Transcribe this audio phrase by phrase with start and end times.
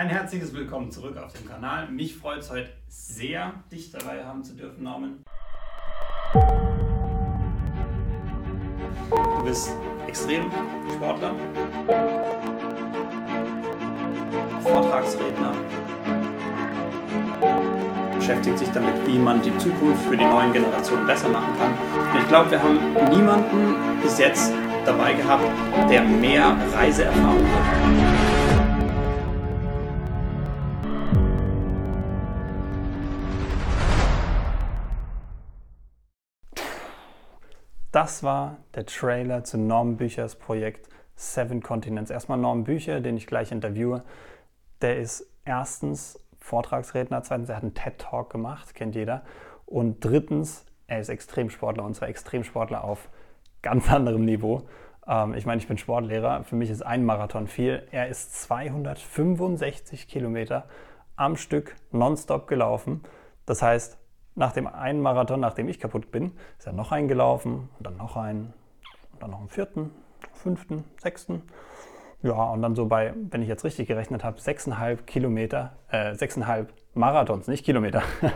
[0.00, 1.90] Ein herzliches Willkommen zurück auf dem Kanal.
[1.90, 5.22] Mich freut es heute sehr, dich dabei haben zu dürfen, Norman.
[9.02, 9.76] Du bist
[10.08, 11.34] Extremsportler,
[14.62, 15.52] Vortragsredner,
[18.14, 21.72] beschäftigt sich damit, wie man die Zukunft für die neuen Generationen besser machen kann.
[22.14, 24.50] Und ich glaube, wir haben niemanden bis jetzt
[24.86, 25.44] dabei gehabt,
[25.90, 28.19] der mehr Reiseerfahrung hat.
[38.00, 42.10] Das war der Trailer zu Norm Büchers Projekt Seven Continents.
[42.10, 44.04] Erstmal Norm Bücher, den ich gleich interviewe.
[44.80, 49.20] Der ist erstens Vortragsredner, zweitens, er hat einen TED-Talk gemacht, kennt jeder.
[49.66, 53.10] Und drittens, er ist Extremsportler und zwar Extremsportler auf
[53.60, 54.62] ganz anderem Niveau.
[55.06, 57.86] Ähm, ich meine, ich bin Sportlehrer, für mich ist ein Marathon viel.
[57.90, 60.70] Er ist 265 Kilometer
[61.16, 63.02] am Stück nonstop gelaufen.
[63.44, 63.98] Das heißt,
[64.34, 68.16] nach dem einen Marathon, nachdem ich kaputt bin, ist er noch eingelaufen und dann noch
[68.16, 68.52] einen
[69.12, 69.90] und dann noch einen vierten,
[70.32, 71.42] fünften, sechsten.
[72.22, 76.72] Ja, und dann so bei, wenn ich jetzt richtig gerechnet habe, sechseinhalb Kilometer, äh, sechseinhalb
[76.94, 78.02] Marathons, nicht Kilometer.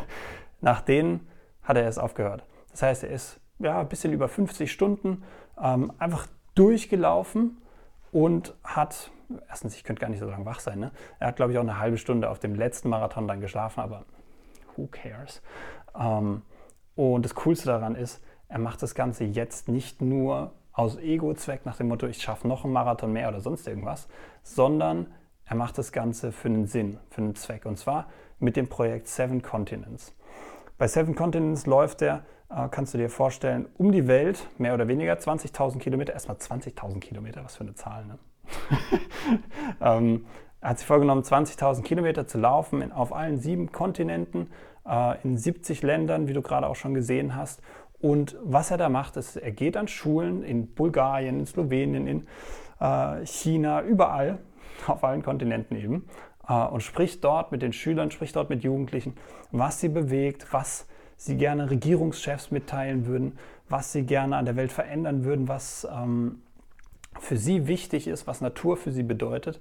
[0.61, 1.29] nach denen
[1.63, 2.45] hat er erst aufgehört.
[2.71, 5.23] Das heißt, er ist ja ein bisschen über 50 Stunden
[5.61, 7.59] ähm, einfach durchgelaufen
[8.11, 9.11] und hat,
[9.49, 10.91] erstens, ich könnte gar nicht so lange wach sein, ne?
[11.19, 14.05] er hat, glaube ich, auch eine halbe Stunde auf dem letzten Marathon dann geschlafen, aber
[14.77, 15.43] who cares?
[15.99, 16.43] Ähm,
[16.95, 21.77] und das Coolste daran ist, er macht das Ganze jetzt nicht nur aus Ego-Zweck nach
[21.77, 24.09] dem Motto, ich schaffe noch einen Marathon mehr oder sonst irgendwas,
[24.43, 25.07] sondern
[25.45, 27.65] er macht das Ganze für einen Sinn, für einen Zweck.
[27.67, 28.07] Und zwar
[28.39, 30.15] mit dem Projekt Seven Continents.
[30.79, 34.89] Bei Seven Continents läuft er, äh, kannst du dir vorstellen, um die Welt, mehr oder
[34.89, 36.13] weniger 20.000 Kilometer.
[36.13, 38.19] Erstmal 20.000 Kilometer, was für eine Zahl, ne?
[39.81, 40.27] ähm,
[40.61, 44.51] er hat sich vorgenommen, 20.000 Kilometer zu laufen in, auf allen sieben Kontinenten
[45.23, 47.63] in 70 Ländern, wie du gerade auch schon gesehen hast.
[48.05, 52.27] Und was er da macht, ist, er geht an Schulen in Bulgarien, in Slowenien, in
[52.79, 54.41] äh, China, überall,
[54.87, 56.07] auf allen Kontinenten eben,
[56.47, 59.15] äh, und spricht dort mit den Schülern, spricht dort mit Jugendlichen,
[59.53, 63.39] was sie bewegt, was sie gerne Regierungschefs mitteilen würden,
[63.71, 66.43] was sie gerne an der Welt verändern würden, was ähm,
[67.19, 69.61] für sie wichtig ist, was Natur für sie bedeutet.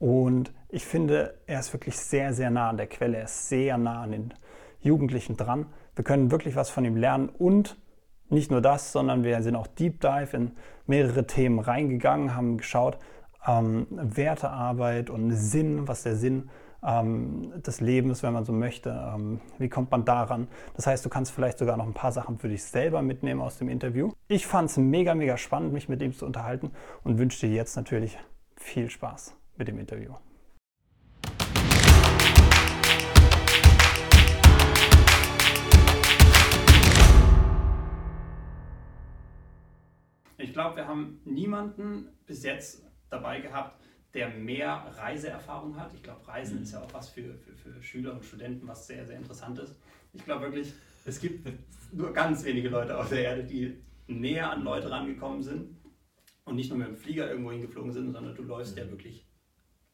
[0.00, 3.78] Und ich finde, er ist wirklich sehr, sehr nah an der Quelle, er ist sehr
[3.78, 4.34] nah an den
[4.84, 5.66] Jugendlichen dran.
[5.96, 7.76] Wir können wirklich was von ihm lernen und
[8.30, 10.52] nicht nur das, sondern wir sind auch Deep Dive in
[10.86, 12.98] mehrere Themen reingegangen, haben geschaut,
[13.46, 16.50] ähm, Wertearbeit und Sinn, was der Sinn
[16.84, 20.48] ähm, des Lebens, wenn man so möchte, ähm, wie kommt man daran.
[20.74, 23.58] Das heißt, du kannst vielleicht sogar noch ein paar Sachen für dich selber mitnehmen aus
[23.58, 24.12] dem Interview.
[24.28, 26.70] Ich fand es mega, mega spannend, mich mit ihm zu unterhalten
[27.02, 28.18] und wünsche dir jetzt natürlich
[28.56, 30.14] viel Spaß mit dem Interview.
[40.44, 43.80] Ich glaube, wir haben niemanden bis jetzt dabei gehabt,
[44.12, 45.94] der mehr Reiseerfahrung hat.
[45.94, 46.64] Ich glaube, Reisen mhm.
[46.64, 49.74] ist ja auch was für, für, für, Schüler und Studenten, was sehr, sehr interessant ist.
[50.12, 50.74] Ich glaube wirklich,
[51.06, 51.48] es gibt
[51.92, 55.78] nur ganz wenige Leute auf der Erde, die näher an Leute rangekommen sind
[56.44, 58.82] und nicht nur mit dem Flieger irgendwo hingeflogen sind, sondern du läufst mhm.
[58.82, 59.26] ja wirklich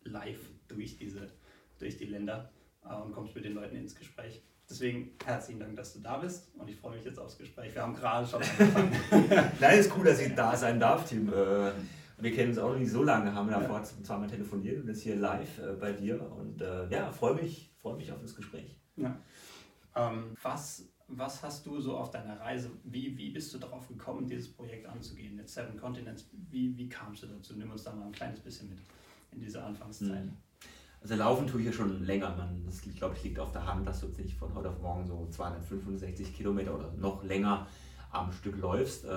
[0.02, 1.30] live durch, diese,
[1.78, 2.50] durch die Länder
[2.84, 4.42] äh, und kommst mit den Leuten ins Gespräch.
[4.70, 7.74] Deswegen herzlichen Dank, dass du da bist und ich freue mich jetzt aufs Gespräch.
[7.74, 9.52] Wir haben gerade schon angefangen.
[9.60, 11.28] Nein, ist cool, dass ich da sein darf, Tim.
[11.28, 11.72] Äh,
[12.18, 13.84] wir kennen uns auch noch nicht so lange, haben davor ja.
[13.84, 16.20] zweimal telefoniert und jetzt hier live äh, bei dir.
[16.32, 18.76] Und äh, ja, freue mich, freue mich auf das Gespräch.
[18.94, 19.18] Ja.
[19.96, 24.28] Ähm, was, was hast du so auf deiner Reise, wie, wie bist du darauf gekommen,
[24.28, 25.36] dieses Projekt anzugehen?
[25.36, 27.54] Jetzt Seven Continents, wie, wie kamst du dazu?
[27.56, 28.78] Nimm uns da mal ein kleines bisschen mit
[29.32, 30.26] in diese Anfangszeit.
[30.26, 30.36] Mhm.
[31.02, 32.34] Also laufen tue ich ja schon länger.
[32.36, 34.80] Man, das glaube ich liegt auf der Hand, dass du jetzt nicht von heute auf
[34.80, 37.66] morgen so 265 Kilometer oder noch länger
[38.10, 39.04] am Stück läufst.
[39.04, 39.08] Äh,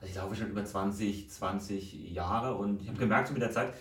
[0.00, 3.50] also ich laufe schon über 20, 20 Jahre und ich habe gemerkt so mit der
[3.50, 3.74] Zeit,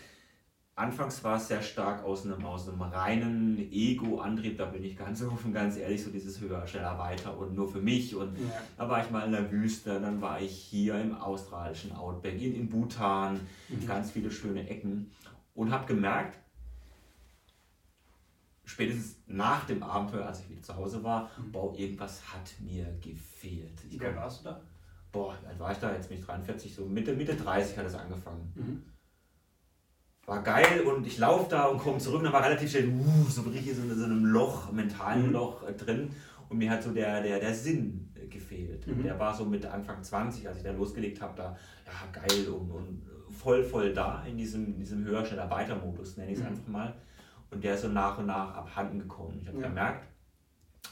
[0.76, 5.22] anfangs war es sehr stark aus einem, aus einem reinen Ego-Antrieb, da bin ich ganz
[5.24, 8.16] offen, ganz ehrlich, so dieses höher, schneller, weiter und nur für mich.
[8.16, 8.62] Und ja.
[8.78, 12.56] da war ich mal in der Wüste, dann war ich hier im australischen Outback, in,
[12.56, 13.40] in Bhutan,
[13.70, 13.88] mhm.
[13.88, 15.12] ganz viele schöne Ecken
[15.54, 16.38] und habe gemerkt,
[18.68, 21.52] spätestens nach dem Abenteuer, als ich wieder zu Hause war, mhm.
[21.52, 23.82] boah, irgendwas hat mir gefehlt.
[23.90, 24.62] Wie alt warst du da?
[25.12, 25.94] Boah, wie alt war ich da?
[25.94, 28.52] Jetzt bin ich 43, so Mitte, Mitte 30 hat es angefangen.
[28.56, 28.84] Mhm.
[30.26, 33.24] War geil und ich laufe da und komme zurück und dann war relativ schnell, uh,
[33.30, 35.34] so richtig so in so einem Loch, mentalen mhm.
[35.34, 36.12] Loch äh, drin
[36.50, 38.86] und mir hat so der, der, der Sinn äh, gefehlt.
[38.86, 39.04] Mhm.
[39.04, 42.70] Der war so mit Anfang 20, als ich da losgelegt habe, da, ja, geil und,
[42.70, 46.44] und voll, voll da in diesem, in diesem höher, schneller, weiter Modus, nenne ich es
[46.44, 46.50] mhm.
[46.50, 46.96] einfach mal.
[47.52, 49.40] Und der ist so nach und nach abhanden gekommen.
[49.42, 49.68] Ich habe ja.
[49.68, 50.08] gemerkt,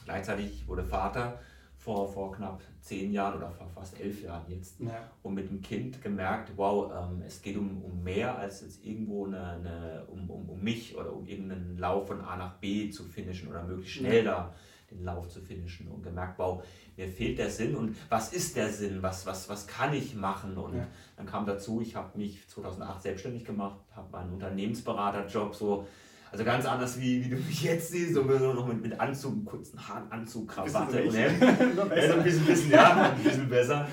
[0.04, 1.38] gleichzeitig wurde Vater
[1.76, 5.08] vor, vor knapp zehn Jahren oder vor fast elf Jahren jetzt ja.
[5.22, 9.26] und mit dem Kind gemerkt, wow, ähm, es geht um, um mehr als jetzt irgendwo
[9.26, 13.04] eine, eine, um, um, um mich oder um irgendeinen Lauf von A nach B zu
[13.04, 14.52] finishen oder möglichst schnell da
[14.90, 16.62] den Lauf zu finishen und gemerkt, wow,
[16.96, 20.56] mir fehlt der Sinn und was ist der Sinn, was, was, was kann ich machen
[20.56, 20.86] und ja.
[21.16, 25.86] dann kam dazu, ich habe mich 2008 selbstständig gemacht, habe meinen Unternehmensberaterjob so
[26.32, 29.88] also ganz anders, wie, wie du mich jetzt siehst, so noch mit, mit Anzug, kurzen
[29.88, 31.40] Haaren, Anzug, Krawatte und Hemd.
[31.40, 33.86] ja, ein bisschen, bisschen, ja, ein bisschen besser.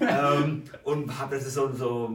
[0.00, 2.14] ähm, und habe das ist so, so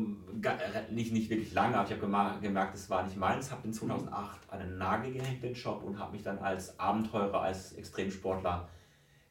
[0.91, 3.51] nicht, nicht wirklich lange, aber ich habe gemerkt, es war nicht meins.
[3.51, 7.73] Habe in 2008 einen Nagel gehängt, den Job, und habe mich dann als Abenteurer, als
[7.73, 8.69] Extremsportler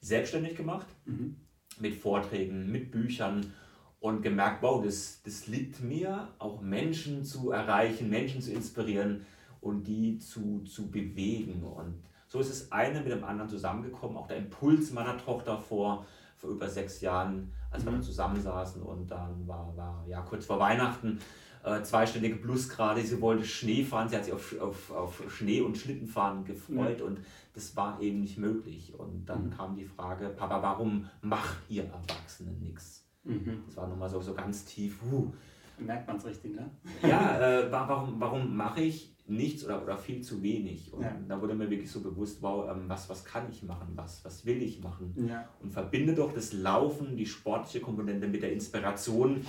[0.01, 0.87] selbstständig gemacht.
[1.05, 1.37] Mhm.
[1.79, 3.51] Mit Vorträgen, mit Büchern
[3.99, 9.25] und gemerkt, wow, das, das liegt mir, auch Menschen zu erreichen, Menschen zu inspirieren
[9.65, 11.63] und die zu, zu bewegen.
[11.63, 14.15] Und so ist es eine mit dem anderen zusammengekommen.
[14.15, 16.05] Auch der Impuls meiner Tochter vor,
[16.37, 18.03] vor über sechs Jahren, als wir dann mhm.
[18.03, 21.19] zusammensaßen und dann war, war ja kurz vor Weihnachten
[21.63, 23.01] äh, zweistellige Plusgrade.
[23.01, 27.07] Sie wollte Schnee fahren, sie hat sich auf, auf, auf Schnee und Schlittenfahren gefreut mhm.
[27.07, 27.19] und
[27.55, 28.93] das war eben nicht möglich.
[28.95, 29.49] Und dann mhm.
[29.49, 33.03] kam die Frage, Papa, warum macht ihr Erwachsenen nichts?
[33.23, 33.63] Mhm.
[33.65, 34.99] Das war nochmal so, so ganz tief.
[35.11, 35.31] Uh.
[35.79, 36.69] Merkt man es richtig, ne?
[37.01, 40.93] Ja, äh, warum, warum mache ich nichts oder, oder viel zu wenig.
[40.93, 41.15] Und ja.
[41.27, 44.45] da wurde mir wirklich so bewusst, wow, ähm, was, was kann ich machen, was, was
[44.45, 45.13] will ich machen.
[45.27, 45.47] Ja.
[45.61, 49.45] Und verbinde doch das Laufen, die sportliche Komponente mit der Inspiration,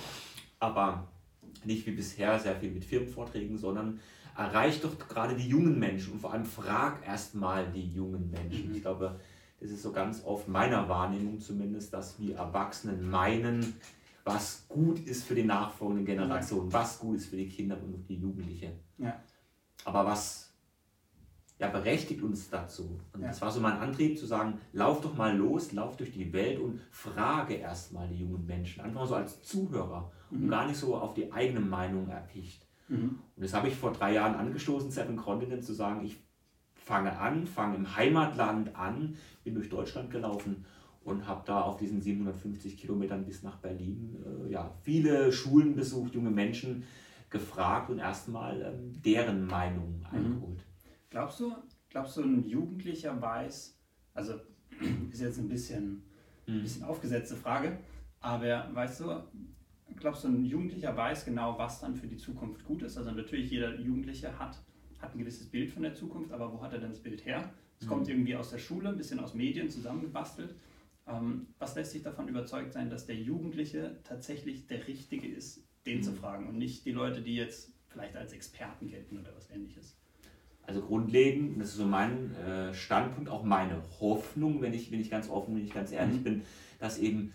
[0.59, 1.07] aber
[1.63, 3.99] nicht wie bisher sehr viel mit Firmenvorträgen, sondern
[4.35, 8.69] erreich doch gerade die jungen Menschen und vor allem frag erstmal die jungen Menschen.
[8.69, 8.75] Mhm.
[8.75, 9.19] Ich glaube,
[9.59, 13.75] das ist so ganz oft meiner Wahrnehmung zumindest, dass wir Erwachsenen meinen,
[14.23, 16.79] was gut ist für die nachfolgenden Generationen, ja.
[16.79, 18.73] was gut ist für die Kinder und die Jugendlichen.
[18.97, 19.19] Ja.
[19.87, 20.53] Aber was
[21.59, 22.99] ja, berechtigt uns dazu?
[23.13, 23.29] Und ja.
[23.29, 26.59] das war so mein Antrieb, zu sagen, lauf doch mal los, lauf durch die Welt
[26.59, 28.81] und frage erstmal die jungen Menschen.
[28.81, 30.43] Einfach mal so als Zuhörer mhm.
[30.43, 32.67] und gar nicht so auf die eigene Meinung erpicht.
[32.89, 33.19] Mhm.
[33.35, 36.17] Und das habe ich vor drei Jahren angestoßen, Seven Continent, zu sagen, ich
[36.75, 40.65] fange an, fange im Heimatland an, bin durch Deutschland gelaufen
[41.05, 46.13] und habe da auf diesen 750 Kilometern bis nach Berlin äh, ja, viele Schulen besucht,
[46.13, 46.83] junge Menschen
[47.29, 50.17] gefragt und erstmal ähm, deren Meinung mhm.
[50.17, 50.65] eingeholt.
[51.09, 51.55] Glaubst du,
[51.89, 53.77] glaubst du, ein Jugendlicher weiß,
[54.13, 54.33] also
[55.11, 56.03] ist jetzt ein bisschen,
[56.45, 56.55] mhm.
[56.55, 57.79] ein bisschen aufgesetzte Frage,
[58.19, 59.23] aber weißt du,
[59.95, 62.97] glaubst du, ein Jugendlicher weiß genau, was dann für die Zukunft gut ist?
[62.97, 64.61] Also natürlich jeder Jugendliche hat,
[64.99, 67.51] hat ein gewisses Bild von der Zukunft, aber wo hat er denn das Bild her?
[67.79, 67.89] Es mhm.
[67.89, 70.55] kommt irgendwie aus der Schule, ein bisschen aus Medien zusammengebastelt.
[71.07, 75.97] Ähm, was lässt sich davon überzeugt sein, dass der Jugendliche tatsächlich der Richtige ist den
[75.97, 76.03] mhm.
[76.03, 79.97] zu fragen und nicht die Leute, die jetzt vielleicht als Experten gelten oder was ähnliches.
[80.63, 85.09] Also grundlegend, das ist so mein äh, Standpunkt, auch meine Hoffnung, wenn ich, wenn ich
[85.09, 86.23] ganz offen, wenn ich ganz ehrlich mhm.
[86.23, 86.41] bin,
[86.79, 87.33] dass eben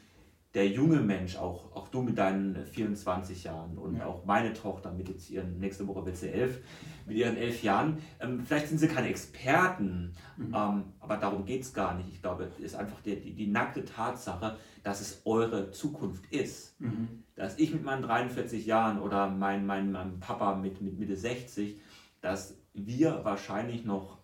[0.55, 4.07] der junge Mensch, auch, auch du mit deinen 24 Jahren und ja.
[4.07, 6.61] auch meine Tochter mit jetzt ihren, nächste Woche wird sie elf,
[7.07, 10.55] mit ihren elf Jahren, ähm, vielleicht sind sie keine Experten, mhm.
[10.55, 12.11] ähm, aber darum geht es gar nicht.
[12.11, 16.79] Ich glaube, es ist einfach die, die, die, nackte Tatsache, dass es eure Zukunft ist.
[16.81, 17.25] Mhm.
[17.35, 21.81] Dass ich mit meinen 43 Jahren oder mein, mein, mein Papa mit, mit Mitte 60,
[22.21, 24.19] dass wir wahrscheinlich noch,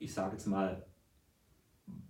[0.00, 0.87] ich sage jetzt mal,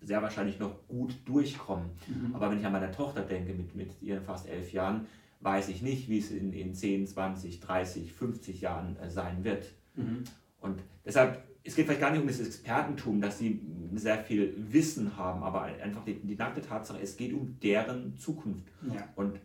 [0.01, 1.91] sehr wahrscheinlich noch gut durchkommen.
[2.07, 2.35] Mhm.
[2.35, 5.07] Aber wenn ich an meine Tochter denke, mit, mit ihren fast elf Jahren,
[5.41, 9.73] weiß ich nicht, wie es in, in 10, 20, 30, 50 Jahren äh, sein wird.
[9.95, 10.25] Mhm.
[10.61, 13.61] Und deshalb, es geht vielleicht gar nicht um das Expertentum, dass sie
[13.95, 18.65] sehr viel Wissen haben, aber einfach die, die nackte Tatsache, es geht um deren Zukunft.
[18.93, 19.09] Ja.
[19.17, 19.41] Und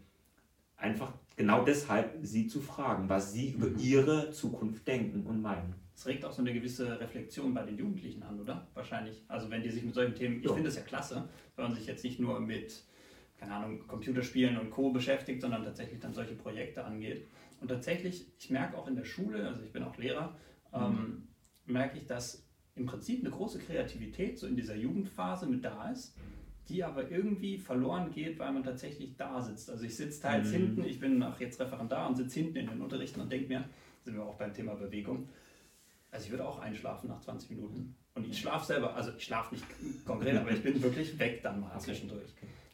[0.78, 3.56] einfach genau deshalb sie zu fragen, was sie mhm.
[3.56, 5.76] über ihre Zukunft denken und meinen.
[5.96, 8.68] Es regt auch so eine gewisse Reflexion bei den Jugendlichen an, oder?
[8.74, 9.24] Wahrscheinlich.
[9.28, 11.86] Also wenn die sich mit solchen Themen, ich finde es ja klasse, wenn man sich
[11.86, 12.84] jetzt nicht nur mit,
[13.38, 14.92] keine Ahnung, Computerspielen und Co.
[14.92, 17.28] beschäftigt, sondern tatsächlich dann solche Projekte angeht.
[17.62, 20.36] Und tatsächlich, ich merke auch in der Schule, also ich bin auch Lehrer,
[20.74, 20.80] mhm.
[20.82, 21.28] ähm,
[21.66, 26.18] merke ich, dass im Prinzip eine große Kreativität so in dieser Jugendphase mit da ist,
[26.70, 29.70] die aber irgendwie verloren geht, weil man tatsächlich da sitzt.
[29.70, 30.54] Also ich sitze teils mhm.
[30.54, 33.66] hinten, ich bin auch jetzt Referendar und sitze hinten in den Unterrichten und denke mir,
[34.04, 35.30] sind wir auch beim Thema Bewegung,
[36.14, 37.96] also ich würde auch einschlafen nach 20 Minuten.
[38.14, 39.66] Und ich schlafe selber, also ich schlafe nicht
[40.06, 41.80] konkret, aber ich bin wirklich weg dann mal okay.
[41.80, 42.30] zwischendurch.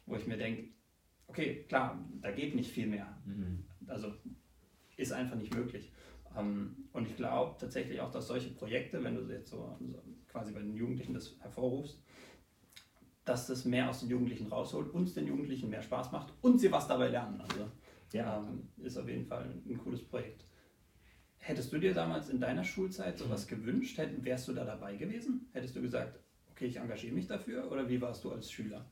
[0.06, 0.66] Wo ich mir denke,
[1.28, 3.18] okay, klar, da geht nicht viel mehr.
[3.26, 3.64] Mhm.
[3.88, 4.14] Also
[4.98, 5.94] ist einfach nicht möglich.
[6.38, 9.80] Ähm, und ich glaube tatsächlich auch, dass solche Projekte, wenn du jetzt so
[10.28, 12.04] quasi bei den Jugendlichen das hervorrufst,
[13.24, 16.72] dass das mehr aus den Jugendlichen rausholt, uns den Jugendlichen mehr Spaß macht und sie
[16.74, 17.40] was dabei lernen.
[17.40, 17.70] Also
[18.12, 18.38] ja.
[18.38, 20.44] ähm, ist auf jeden Fall ein cooles Projekt.
[21.50, 23.56] Hättest du dir damals in deiner Schulzeit sowas mhm.
[23.56, 23.98] gewünscht?
[23.98, 25.48] Hätt, wärst du da dabei gewesen?
[25.52, 26.20] Hättest du gesagt,
[26.52, 27.72] okay, ich engagiere mich dafür?
[27.72, 28.86] Oder wie warst du als Schüler?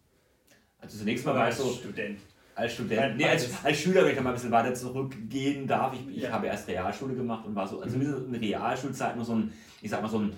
[0.79, 1.71] Also zunächst mal war ich so...
[1.71, 2.17] Student.
[2.55, 3.17] Als Student.
[3.17, 5.93] Nee, als, als Schüler, wenn ich da mal ein bisschen weiter zurückgehen darf.
[5.93, 6.31] Ich, ich ja.
[6.31, 9.91] habe erst Realschule gemacht und war so, also in der Realschulzeit nur so ein, ich
[9.91, 10.33] sag mal so ein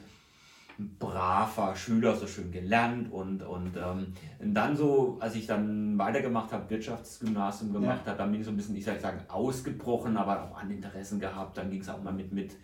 [0.98, 6.70] braver Schüler, so schön gelernt und, und ähm, dann so, als ich dann weitergemacht habe,
[6.70, 8.12] Wirtschaftsgymnasium gemacht ja.
[8.12, 11.20] habe, dann bin ich so ein bisschen, ich sage sagen, ausgebrochen, aber auch an Interessen
[11.20, 11.58] gehabt.
[11.58, 12.56] Dann ging es auch mal mit, mit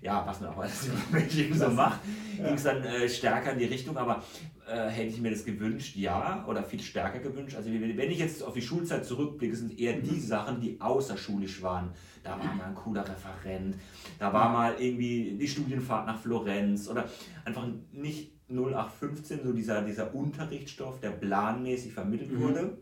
[0.00, 2.00] ja, was man auch als Mädchen so macht,
[2.38, 2.46] ja.
[2.46, 4.22] ging es dann äh, stärker in die Richtung, aber
[4.66, 7.56] äh, hätte ich mir das gewünscht, ja, oder viel stärker gewünscht.
[7.56, 10.20] Also wenn ich jetzt auf die Schulzeit zurückblicke, sind eher die mhm.
[10.20, 11.90] Sachen, die außerschulisch waren.
[12.22, 13.76] Da war mal ein cooler Referent,
[14.18, 17.08] da war mal irgendwie die Studienfahrt nach Florenz oder
[17.44, 22.40] einfach nicht 0815, so dieser, dieser Unterrichtsstoff, der planmäßig vermittelt mhm.
[22.40, 22.78] wurde,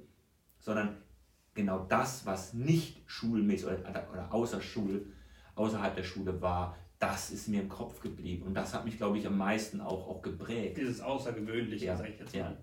[0.61, 0.97] sondern
[1.55, 5.07] genau das, was nicht schulmäßig oder, oder außer Schul,
[5.55, 8.45] außerhalb der Schule war, das ist mir im Kopf geblieben.
[8.45, 10.79] Und das hat mich, glaube ich, am meisten auch, auch geprägt.
[10.79, 11.97] Dieses Außergewöhnliche, ja.
[11.97, 12.41] sage ich jetzt mal.
[12.41, 12.57] Ja.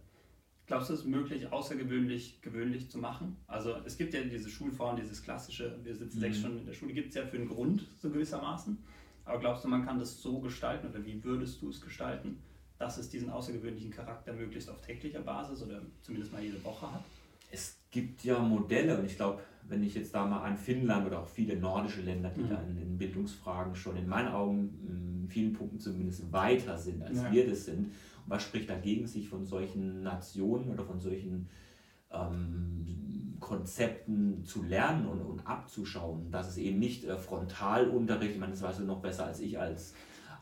[0.68, 3.38] Glaubst du, es ist möglich, außergewöhnlich gewöhnlich zu machen?
[3.46, 6.22] Also es gibt ja diese Schulform, dieses klassische, wir sitzen mhm.
[6.22, 8.78] sechs Stunden in der Schule, gibt es ja für einen Grund, so gewissermaßen.
[9.26, 12.42] Aber glaubst du, man kann das so gestalten oder wie würdest du es gestalten,
[12.80, 17.04] dass es diesen außergewöhnlichen Charakter möglichst auf täglicher Basis oder zumindest mal jede Woche hat?
[17.52, 21.22] Es gibt ja Modelle und ich glaube, wenn ich jetzt da mal an Finnland oder
[21.22, 22.50] auch viele nordische Länder, die mhm.
[22.50, 27.22] da in, in, Bildungsfragen schon in meinen Augen in vielen Punkten zumindest weiter sind, als
[27.22, 27.32] ja.
[27.32, 27.86] wir das sind.
[27.86, 27.94] Und
[28.28, 31.48] was spricht dagegen, sich von solchen Nationen oder von solchen
[32.12, 36.30] ähm, Konzepten zu lernen und, und abzuschauen?
[36.32, 39.58] Dass es eben nicht äh, Frontalunterricht, ich meine, das weißt du noch besser als ich
[39.58, 39.96] als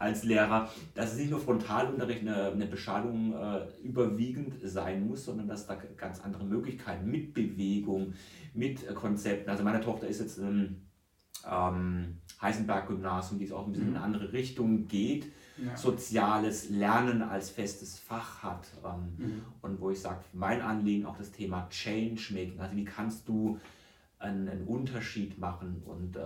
[0.04, 5.48] als Lehrer, dass es nicht nur Frontalunterricht, eine, eine Beschallung äh, überwiegend sein muss, sondern
[5.48, 8.14] dass da ganz andere Möglichkeiten mit Bewegung,
[8.54, 9.50] mit äh, Konzepten.
[9.50, 10.82] Also meine Tochter ist jetzt im
[11.50, 13.96] ähm, Heisenberg-Gymnasium, die es auch ein bisschen mhm.
[13.96, 15.32] in eine andere Richtung geht.
[15.56, 15.78] Ja.
[15.78, 18.68] soziales Lernen als festes Fach hat.
[18.84, 19.42] Ähm, mhm.
[19.62, 22.60] Und wo ich sage, mein Anliegen auch das Thema Changemaking.
[22.60, 23.60] Also wie kannst du
[24.18, 26.20] einen, einen Unterschied machen und äh,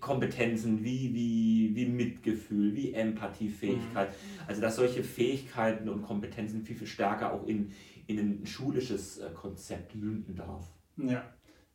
[0.00, 4.10] Kompetenzen wie, wie, wie Mitgefühl, wie Empathiefähigkeit.
[4.10, 4.40] Mhm.
[4.46, 7.72] Also dass solche Fähigkeiten und Kompetenzen viel, viel stärker auch in,
[8.06, 10.66] in ein schulisches äh, Konzept münden darf.
[10.96, 11.24] Ja,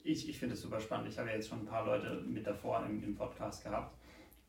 [0.04, 1.10] ich, ich finde es super spannend.
[1.10, 3.98] Ich habe ja jetzt schon ein paar Leute mit davor im, im Podcast gehabt.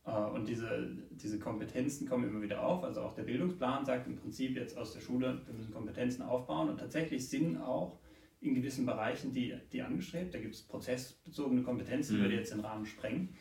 [0.05, 2.85] Äh, und diese, diese Kompetenzen kommen immer wieder auf.
[2.85, 6.69] Also auch der Bildungsplan sagt im Prinzip jetzt aus der Schule, wir müssen Kompetenzen aufbauen.
[6.69, 7.99] Und tatsächlich sind auch
[8.41, 10.35] in gewissen Bereichen die, die angestrebt.
[10.35, 12.25] Da gibt es prozessbezogene Kompetenzen, die mhm.
[12.25, 13.35] würde jetzt den Rahmen sprengen.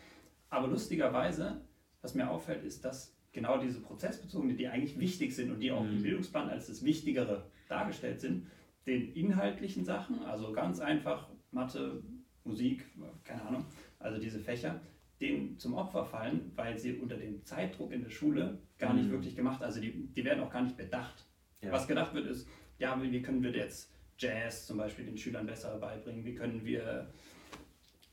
[0.56, 1.60] Aber lustigerweise,
[2.02, 5.84] was mir auffällt, ist, dass genau diese prozessbezogenen, die eigentlich wichtig sind und die auch
[5.84, 6.04] im mhm.
[6.04, 8.48] Bildungsplan als das Wichtigere dargestellt sind,
[8.88, 12.02] den inhaltlichen Sachen, also ganz einfach Mathe,
[12.46, 12.86] Musik,
[13.26, 13.66] keine Ahnung,
[14.00, 14.80] also diese Fächer,
[15.20, 19.12] denen zum Opfer fallen, weil sie unter dem Zeitdruck in der Schule gar nicht mhm.
[19.12, 21.26] wirklich gemacht, also die, die werden auch gar nicht bedacht.
[21.62, 21.74] Ja.
[21.74, 22.48] Was gedacht wird ist,
[22.80, 27.10] ja, wie können wir jetzt Jazz zum Beispiel den Schülern besser beibringen, wie können wir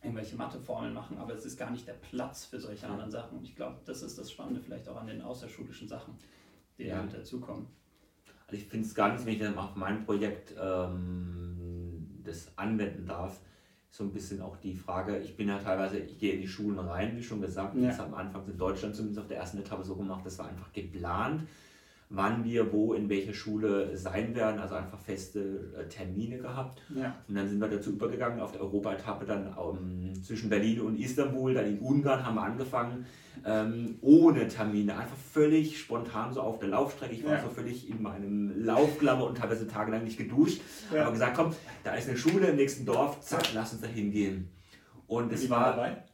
[0.03, 3.39] irgendwelche Matheformeln machen, aber es ist gar nicht der Platz für solche anderen Sachen.
[3.39, 6.15] Und ich glaube, das ist das Spannende vielleicht auch an den außerschulischen Sachen,
[6.77, 7.03] die ja.
[7.03, 7.67] mit dazukommen.
[8.47, 13.07] Also ich finde es gar nicht, wenn ich dann auf mein Projekt ähm, das anwenden
[13.07, 13.41] darf,
[13.91, 16.79] so ein bisschen auch die Frage, ich bin ja teilweise, ich gehe in die Schulen
[16.79, 17.89] rein, wie schon gesagt, ja.
[17.89, 20.73] das am Anfang in Deutschland zumindest auf der ersten Etappe so gemacht, das war einfach
[20.73, 21.47] geplant
[22.15, 26.83] wann wir wo in welcher Schule sein werden, also einfach feste äh, Termine gehabt.
[26.95, 27.17] Ja.
[27.27, 30.99] Und dann sind wir dazu übergegangen, auf der Europa-Etappe dann um, ähm, zwischen Berlin und
[30.99, 33.07] Istanbul, dann in Ungarn haben wir angefangen,
[33.47, 37.15] ähm, ohne Termine, einfach völlig spontan so auf der Laufstrecke.
[37.15, 37.43] Ich war ja.
[37.43, 40.61] so völlig in meinem Laufklammer und teilweise tagelang nicht geduscht,
[40.93, 41.03] ja.
[41.03, 44.51] aber gesagt, komm, da ist eine Schule im nächsten Dorf, zack, lass uns da hingehen.
[45.07, 45.77] Und es war...
[45.77, 46.05] Dabei?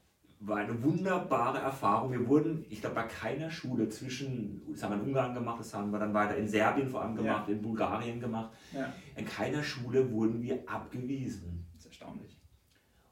[0.40, 2.12] War eine wunderbare Erfahrung.
[2.12, 5.74] Wir wurden, ich glaube, bei keiner Schule zwischen, das haben wir in Ungarn gemacht, das
[5.74, 7.54] haben wir dann weiter in Serbien vor allem gemacht, ja.
[7.54, 8.52] in Bulgarien gemacht.
[8.72, 8.92] Ja.
[9.16, 11.66] In keiner Schule wurden wir abgewiesen.
[11.74, 12.38] Das ist erstaunlich.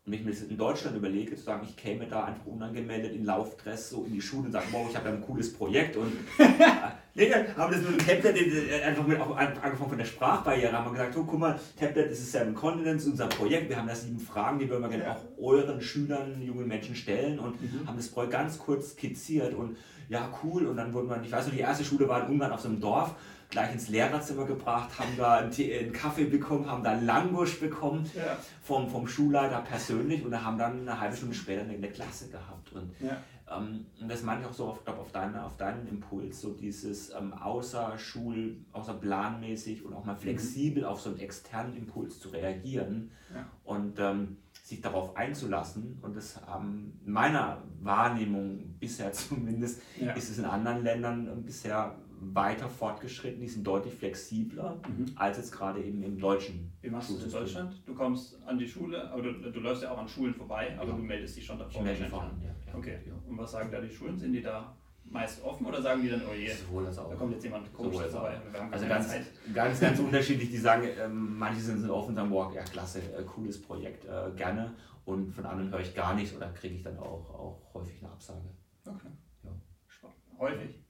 [0.04, 3.12] Und wenn ich mir das in Deutschland überlege, zu sagen, ich käme da einfach unangemeldet
[3.12, 6.12] in Laufdress so in die Schule und sage, wow, ich habe ein cooles Projekt und
[7.16, 10.86] nee, haben das mit dem Tablet äh, einfach mit, auch angefangen von der Sprachbarriere, haben
[10.86, 13.94] wir gesagt, oh, guck mal, Tablet, das ist Seven Continents, unser Projekt, wir haben da
[13.94, 17.86] sieben Fragen, die würden wir gerne auch euren Schülern, jungen Menschen stellen und mhm.
[17.86, 19.76] haben das Projekt ganz kurz skizziert und
[20.08, 22.52] ja, cool und dann wurden wir, ich weiß noch, die erste Schule war in Ungarn
[22.52, 23.16] auf so einem Dorf
[23.50, 28.08] gleich ins Lehrerzimmer gebracht, haben da einen, Tee, einen Kaffee bekommen, haben da Langusch bekommen
[28.14, 28.36] ja.
[28.62, 32.72] vom, vom Schulleiter persönlich und haben dann eine halbe Stunde später eine Klasse gehabt.
[32.72, 33.16] Und, ja.
[33.50, 36.52] Ähm, und das meine ich auch so auf, glaub, auf, deine, auf deinen Impuls, so
[36.52, 40.88] dieses ähm, außer Schul, außer planmäßig und auch mal flexibel mhm.
[40.88, 43.10] auf so einen externen Impuls zu reagieren.
[43.32, 43.46] Ja.
[43.64, 45.98] Und ähm, sich darauf einzulassen.
[46.02, 50.12] Und das haben in meiner Wahrnehmung bisher zumindest, ja.
[50.12, 55.12] ist es in anderen Ländern bisher weiter fortgeschritten, die sind deutlich flexibler mhm.
[55.16, 56.72] als jetzt gerade eben im deutschen.
[56.80, 57.82] Wie machst du es in Deutschland?
[57.86, 60.90] Du kommst an die Schule, aber du, du läufst ja auch an Schulen vorbei, aber
[60.90, 60.96] ja.
[60.96, 61.80] du meldest dich schon davor.
[61.80, 62.74] Ich melde mich an, ja.
[62.76, 62.98] Okay.
[63.28, 64.18] Und was sagen da die Schulen?
[64.18, 64.76] Sind die da
[65.10, 68.40] meist offen oder sagen die dann, oh je, da kommt jetzt jemand komisch vorbei?
[68.70, 69.14] Also ganz,
[69.54, 70.50] ganz, ganz unterschiedlich.
[70.50, 74.04] Die sagen, ähm, manche sind, sind offen und sagen, boah, ja klasse, äh, cooles Projekt,
[74.04, 74.74] äh, gerne.
[75.04, 78.10] Und von anderen höre ich gar nichts oder kriege ich dann auch, auch häufig eine
[78.12, 78.48] Absage.
[78.84, 79.08] Okay.
[79.44, 79.50] Ja.
[79.86, 80.16] Spannend.
[80.38, 80.85] Häufig?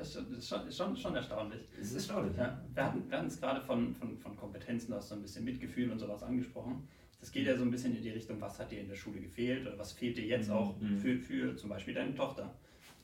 [0.00, 1.60] Das ist schon, ist schon, schon erstaunlich.
[1.76, 2.34] Das ist erstaunlich.
[2.34, 2.58] Ja.
[2.72, 5.98] Wir hatten, wir es gerade von, von, von Kompetenzen, hast so ein bisschen Mitgefühl und
[5.98, 6.88] sowas angesprochen.
[7.20, 9.20] Das geht ja so ein bisschen in die Richtung, was hat dir in der Schule
[9.20, 10.54] gefehlt oder was fehlt dir jetzt mhm.
[10.54, 10.96] auch mhm.
[10.96, 12.54] für, für zum Beispiel deine Tochter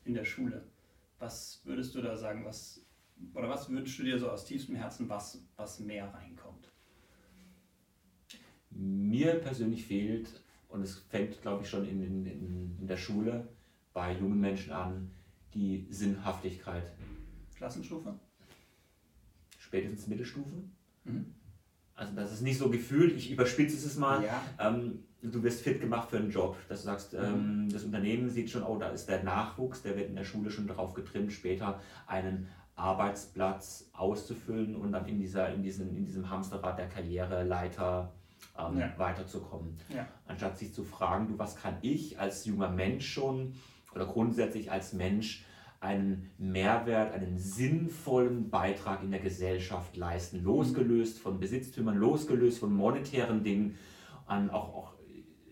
[0.06, 0.64] in der Schule.
[1.18, 2.82] Was würdest du da sagen, was,
[3.34, 6.72] oder was wünschst du dir so aus tiefstem Herzen, was, was mehr reinkommt?
[8.70, 13.48] Mir persönlich fehlt, und es fängt, glaube ich, schon in, in, in der Schule
[13.92, 15.10] bei jungen Menschen an,
[15.56, 16.92] die Sinnhaftigkeit.
[17.56, 18.14] Klassenstufe?
[19.58, 20.54] Spätestens Mittelstufe.
[21.04, 21.34] Mhm.
[21.94, 24.22] Also das ist nicht so gefühlt, ich überspitze es mal.
[24.22, 24.42] Ja.
[24.58, 26.56] Ähm, du wirst fit gemacht für einen Job.
[26.68, 27.20] Dass du sagst, mhm.
[27.20, 30.50] ähm, das Unternehmen sieht schon, oh, da ist der Nachwuchs, der wird in der Schule
[30.50, 36.28] schon darauf getrimmt, später einen Arbeitsplatz auszufüllen und dann in, dieser, in, diesem, in diesem
[36.28, 38.12] Hamsterrad der Karriereleiter
[38.58, 38.92] ähm, ja.
[38.98, 39.78] weiterzukommen.
[39.88, 40.06] Ja.
[40.26, 43.54] Anstatt sich zu fragen, du, was kann ich als junger Mensch schon
[43.94, 45.45] oder grundsätzlich als Mensch
[45.80, 53.42] einen Mehrwert, einen sinnvollen Beitrag in der Gesellschaft leisten, losgelöst von Besitztümern, losgelöst von monetären
[53.42, 53.76] Dingen,
[54.26, 54.94] an auch, auch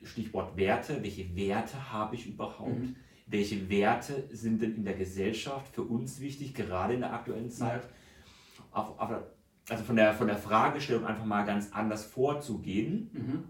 [0.02, 2.80] Stichwort Werte, welche Werte habe ich überhaupt?
[2.80, 2.96] Mhm.
[3.26, 7.82] Welche Werte sind denn in der Gesellschaft für uns wichtig, gerade in der aktuellen Zeit?
[7.82, 8.64] Ja.
[8.70, 9.10] Auf, auf,
[9.70, 13.10] also von der, von der Fragestellung einfach mal ganz anders vorzugehen.
[13.12, 13.44] Mhm.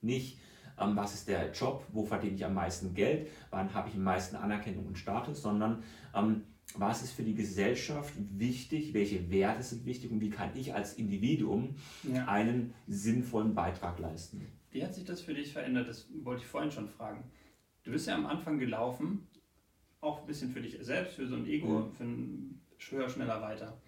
[0.00, 0.38] Nicht,
[0.78, 4.04] ähm, was ist der Job, wo verdiene ich am meisten Geld, wann habe ich am
[4.04, 5.82] meisten Anerkennung und Status, sondern
[6.14, 6.42] ähm,
[6.74, 10.94] was ist für die Gesellschaft wichtig, welche Werte sind wichtig und wie kann ich als
[10.94, 12.26] Individuum ja.
[12.26, 14.46] einen sinnvollen Beitrag leisten.
[14.70, 15.88] Wie hat sich das für dich verändert?
[15.88, 17.24] Das wollte ich vorhin schon fragen.
[17.84, 19.26] Du bist ja am Anfang gelaufen,
[20.00, 21.92] auch ein bisschen für dich selbst, für so ein Ego, mhm.
[21.92, 23.80] für ein höher, schneller, weiter.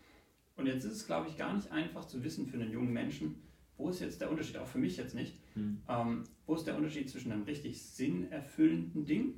[0.56, 3.42] Und jetzt ist es, glaube ich, gar nicht einfach zu wissen für einen jungen Menschen,
[3.76, 5.82] wo ist jetzt der Unterschied, auch für mich jetzt nicht, mhm.
[5.88, 9.34] ähm, wo ist der Unterschied zwischen einem richtig sinnerfüllenden Ding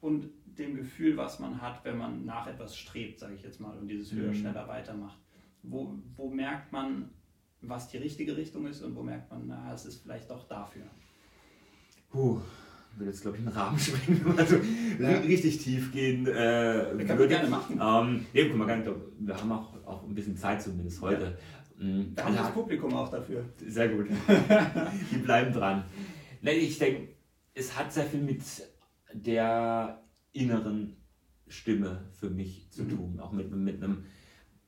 [0.00, 3.76] und dem Gefühl, was man hat, wenn man nach etwas strebt, sage ich jetzt mal,
[3.76, 4.34] und dieses höher, mhm.
[4.34, 5.18] schneller weitermacht.
[5.62, 7.10] Wo, wo merkt man,
[7.60, 10.84] was die richtige Richtung ist und wo merkt man, na, es ist vielleicht doch dafür?
[12.10, 12.40] Puh,
[12.92, 14.56] ich würde jetzt, glaube ich, einen Rahmen springen, also
[14.98, 15.18] ja.
[15.18, 17.78] richtig tief gehen äh, wir können gerne machen.
[17.80, 18.66] Ähm, nee, guck mal,
[19.18, 21.36] wir haben auch, auch ein bisschen Zeit zumindest heute.
[21.80, 22.14] Mhm.
[22.14, 23.44] Da haben das Publikum auch dafür.
[23.66, 24.08] Sehr gut.
[25.10, 25.84] Die bleiben dran.
[26.42, 27.08] Nee, ich denke,
[27.54, 28.42] es hat sehr viel mit
[29.14, 30.96] der inneren
[31.48, 32.88] Stimme für mich zu mhm.
[32.90, 33.20] tun.
[33.20, 34.04] Auch mit, mit, einem,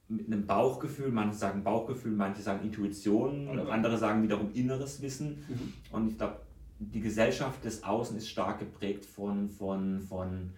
[0.09, 1.11] mit einem Bauchgefühl.
[1.11, 5.45] Manche sagen Bauchgefühl, manche sagen Intuition, und andere sagen wiederum inneres Wissen.
[5.49, 5.73] Mhm.
[5.93, 6.41] Und ich glaube,
[6.79, 10.51] die Gesellschaft des Außen ist stark geprägt von, von, von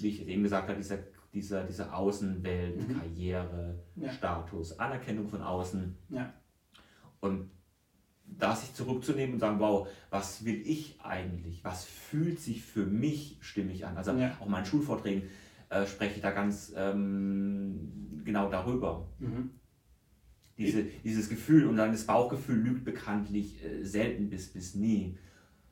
[0.00, 0.98] wie ich eben gesagt habe, dieser
[1.32, 2.98] dieser, dieser Außenwelt, mhm.
[2.98, 4.10] Karriere, ja.
[4.10, 5.96] Status, Anerkennung von außen.
[6.10, 6.32] Ja.
[7.20, 7.50] Und
[8.24, 11.64] da sich zurückzunehmen und sagen, wow, was will ich eigentlich?
[11.64, 13.96] Was fühlt sich für mich stimmig an?
[13.96, 14.36] Also ja.
[14.40, 15.28] auch in meinen Schulvorträgen
[15.70, 19.08] äh, spreche ich da ganz ähm, genau darüber.
[19.18, 19.50] Mhm.
[20.56, 25.16] Diese, dieses Gefühl und dann das Bauchgefühl lügt bekanntlich äh, selten bis, bis nie.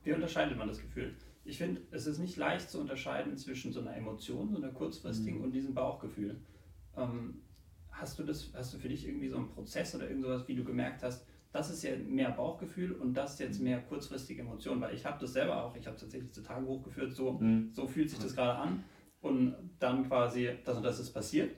[0.05, 1.15] Wie unterscheidet man das Gefühl?
[1.47, 5.39] Ich finde, es ist nicht leicht zu unterscheiden zwischen so einer Emotion, so einer kurzfristigen
[5.39, 5.45] mhm.
[5.45, 6.41] und diesem Bauchgefühl.
[6.97, 7.43] Ähm,
[7.91, 10.57] hast du das, hast du für dich irgendwie so einen Prozess oder irgend sowas, wie
[10.57, 14.81] du gemerkt hast, das ist ja mehr Bauchgefühl und das ist jetzt mehr kurzfristige Emotion,
[14.81, 17.71] weil ich habe das selber auch, ich habe tatsächlich zu Tagebuch geführt, so, mhm.
[17.73, 18.85] so fühlt sich das gerade an
[19.21, 21.57] und dann quasi, das und das ist passiert.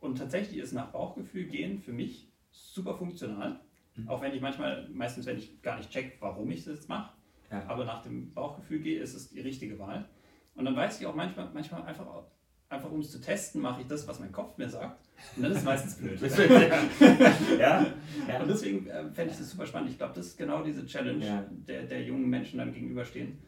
[0.00, 3.60] Und tatsächlich ist nach Bauchgefühl gehen für mich super funktional,
[3.94, 4.08] mhm.
[4.08, 7.14] auch wenn ich manchmal, meistens wenn ich gar nicht check, warum ich das jetzt mache,
[7.50, 7.64] ja.
[7.66, 10.08] aber nach dem Bauchgefühl gehe, ist es die richtige Wahl.
[10.54, 12.06] Und dann weiß ich auch manchmal, manchmal einfach,
[12.68, 15.08] einfach um es zu testen, mache ich das, was mein Kopf mir sagt.
[15.36, 16.20] Und dann ist es meistens blöd.
[17.58, 17.86] ja.
[18.28, 18.40] ja.
[18.40, 19.90] Und deswegen äh, fände ich das super spannend.
[19.90, 21.46] Ich glaube, das ist genau diese Challenge, ja.
[21.50, 23.38] der, der jungen Menschen dann gegenüberstehen.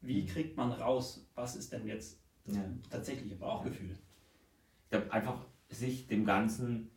[0.00, 0.26] Wie mhm.
[0.26, 2.56] kriegt man raus, was ist denn jetzt das
[2.90, 3.96] tatsächliche Bauchgefühl?
[4.84, 6.90] Ich glaube, einfach sich dem Ganzen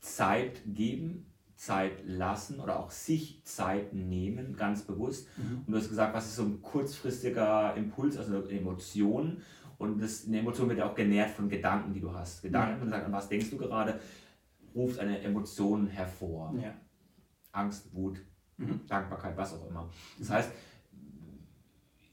[0.00, 1.27] Zeit geben,
[1.58, 5.26] Zeit lassen oder auch sich Zeit nehmen, ganz bewusst.
[5.36, 5.64] Mhm.
[5.66, 9.42] Und du hast gesagt, was ist so ein kurzfristiger Impuls, also eine Emotion.
[9.76, 12.42] Und das, eine Emotion wird ja auch genährt von Gedanken, die du hast.
[12.42, 13.04] Gedanken, ja.
[13.04, 13.98] an was denkst du gerade,
[14.72, 16.54] ruft eine Emotion hervor.
[16.62, 16.74] Ja.
[17.50, 18.20] Angst, Wut,
[18.56, 18.82] mhm.
[18.86, 19.90] Dankbarkeit, was auch immer.
[20.16, 20.52] Das heißt,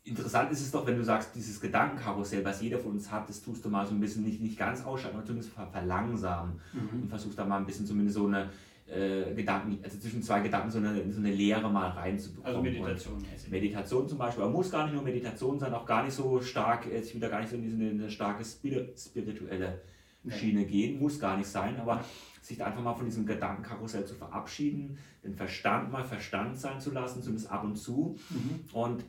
[0.05, 3.43] interessant ist es doch, wenn du sagst, dieses Gedankenkarussell, was jeder von uns hat, das
[3.43, 7.03] tust du mal so ein bisschen nicht, nicht ganz ausschalten, aber zumindest verlangsamen mhm.
[7.03, 8.49] und versuchst da mal ein bisschen zumindest so eine
[8.87, 12.55] äh, Gedanken, also zwischen zwei Gedanken so eine, so eine Lehre mal reinzubekommen.
[12.55, 13.25] Also Meditation.
[13.49, 16.85] Meditation zum Beispiel, aber muss gar nicht nur Meditation sein, auch gar nicht so stark,
[16.85, 19.81] ich will da gar nicht so in diese eine starke spirituelle
[20.29, 20.65] Schiene nee.
[20.65, 22.03] gehen, muss gar nicht sein, aber
[22.41, 27.21] sich einfach mal von diesem Gedankenkarussell zu verabschieden, den Verstand mal Verstand sein zu lassen,
[27.21, 28.17] zumindest ab und zu.
[28.29, 28.59] Mhm.
[28.73, 29.03] Und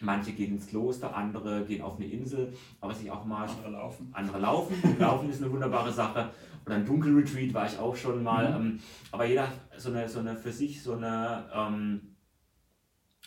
[0.00, 3.48] Manche gehen ins Kloster, andere gehen auf eine Insel, aber sich auch mal.
[3.48, 4.10] Andere laufen.
[4.12, 4.98] Andere laufen.
[4.98, 6.30] Laufen ist eine wunderbare Sache.
[6.64, 8.50] Oder ein Dunkelretreat war ich auch schon mal.
[8.50, 8.66] Mhm.
[8.66, 8.80] Ähm,
[9.12, 12.16] aber jeder so eine, so eine für sich so eine ähm,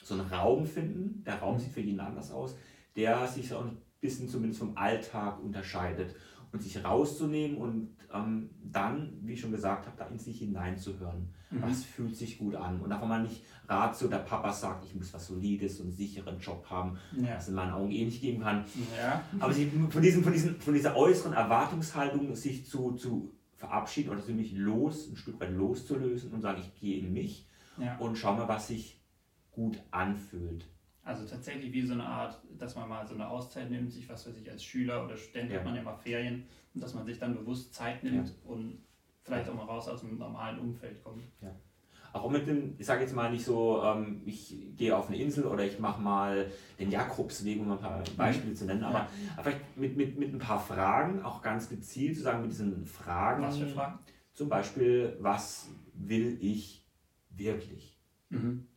[0.04, 1.24] so einen Raum finden.
[1.24, 2.58] Der Raum sieht für jeden anders aus,
[2.96, 6.16] der sich so ein bisschen zumindest vom Alltag unterscheidet
[6.52, 11.34] und sich rauszunehmen und ähm, dann, wie ich schon gesagt habe, da in sich hineinzuhören.
[11.52, 11.62] Mhm.
[11.62, 12.82] Was fühlt sich gut an?
[12.82, 16.40] Und einfach mal nicht Ratio, der Papa sagt, ich muss was Solides und einen sicheren
[16.40, 17.36] Job haben, ja.
[17.36, 18.66] was in meinen Augen eh nicht geben kann.
[18.98, 19.24] Ja.
[19.40, 24.26] Aber sich von, diesem, von, diesem, von dieser äußeren Erwartungshaltung sich zu, zu verabschieden oder
[24.34, 27.98] mich los, ein Stück weit loszulösen und sagen, ich gehe in mich ja.
[27.98, 29.02] und schau mal, was sich
[29.52, 30.66] gut anfühlt.
[31.10, 34.22] Also tatsächlich wie so eine Art, dass man mal so eine Auszeit nimmt, sich was
[34.26, 35.58] für sich als Schüler oder Student ja.
[35.58, 36.44] hat man ja mal Ferien
[36.76, 38.34] und dass man sich dann bewusst Zeit nimmt ja.
[38.44, 38.78] und
[39.24, 41.24] vielleicht auch mal raus aus dem normalen Umfeld kommt.
[41.42, 41.50] Ja.
[42.14, 45.46] Auch mit dem, ich sage jetzt mal nicht so, ähm, ich gehe auf eine Insel
[45.46, 48.04] oder ich mache mal den Jakobsweg, um ein paar.
[48.16, 52.18] Beispiele zu nennen, aber, aber vielleicht mit, mit, mit ein paar Fragen, auch ganz gezielt
[52.18, 53.42] zu sagen, mit diesen Fragen.
[53.42, 53.98] Was für Fragen?
[54.36, 56.86] Zum Beispiel, was will ich
[57.32, 58.00] wirklich?
[58.30, 58.68] Mhm.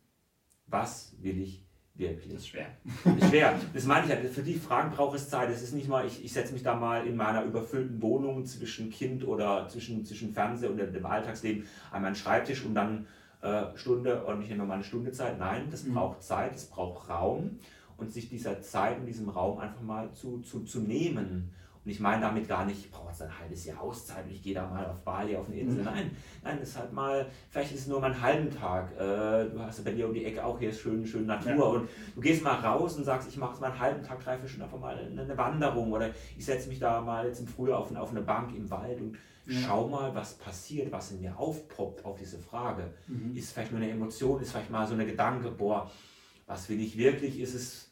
[0.65, 1.63] Was will ich
[1.95, 2.33] wirklich.
[2.33, 2.67] Das ist schwer.
[3.03, 3.59] Das ist schwer.
[3.73, 4.29] Das meine ich ja.
[4.29, 5.49] Für die Fragen braucht es Zeit.
[5.49, 8.89] Es ist nicht mal, ich, ich setze mich da mal in meiner überfüllten Wohnung zwischen
[8.89, 13.07] Kind oder zwischen, zwischen Fernseher und dem Alltagsleben an meinen Schreibtisch und dann
[13.41, 15.37] äh, Stunde und ich nehme mal eine Stunde Zeit.
[15.37, 15.93] Nein, das mhm.
[15.93, 17.59] braucht Zeit, es braucht Raum
[17.97, 21.53] und sich dieser Zeit in diesem Raum einfach mal zu, zu, zu nehmen
[21.85, 24.41] und ich meine damit gar nicht, ich brauche jetzt ein halbes Jahr Auszeit und ich
[24.41, 25.79] gehe da mal auf Bali auf eine Insel.
[25.79, 25.85] Mhm.
[25.85, 26.11] Nein,
[26.43, 28.93] nein, es ist halt mal, vielleicht ist es nur mal einen halben Tag.
[28.93, 31.63] Äh, du hast ja bei dir um die Ecke auch hier schön, schön Natur ja.
[31.63, 34.37] und du gehst mal raus und sagst, ich mache jetzt mal einen halben Tag, drei,
[34.37, 37.79] vier Stunden einfach mal eine Wanderung oder ich setze mich da mal jetzt im Frühjahr
[37.79, 39.59] auf, auf eine Bank im Wald und ja.
[39.59, 42.93] schau mal, was passiert, was in mir aufpoppt auf diese Frage.
[43.07, 43.35] Mhm.
[43.35, 45.91] Ist vielleicht nur eine Emotion, ist vielleicht mal so eine Gedanke, boah,
[46.45, 47.39] was will ich wirklich?
[47.41, 47.89] Ist es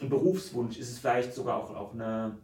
[0.00, 0.76] ein Berufswunsch?
[0.76, 2.36] Ist es vielleicht sogar auch, auch eine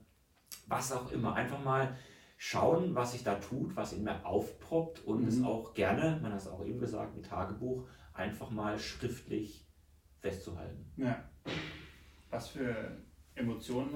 [0.67, 1.35] was auch immer.
[1.35, 1.97] Einfach mal
[2.37, 5.29] schauen, was sich da tut, was in mir aufpoppt und mhm.
[5.29, 9.67] es auch gerne, man hat es auch eben gesagt, mit Tagebuch, einfach mal schriftlich
[10.19, 10.93] festzuhalten.
[10.97, 11.23] Ja.
[12.31, 12.99] Was für
[13.35, 13.91] Emotionen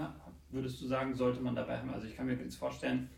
[0.50, 1.90] würdest du sagen, sollte man dabei haben?
[1.90, 3.10] Also ich kann mir jetzt vorstellen,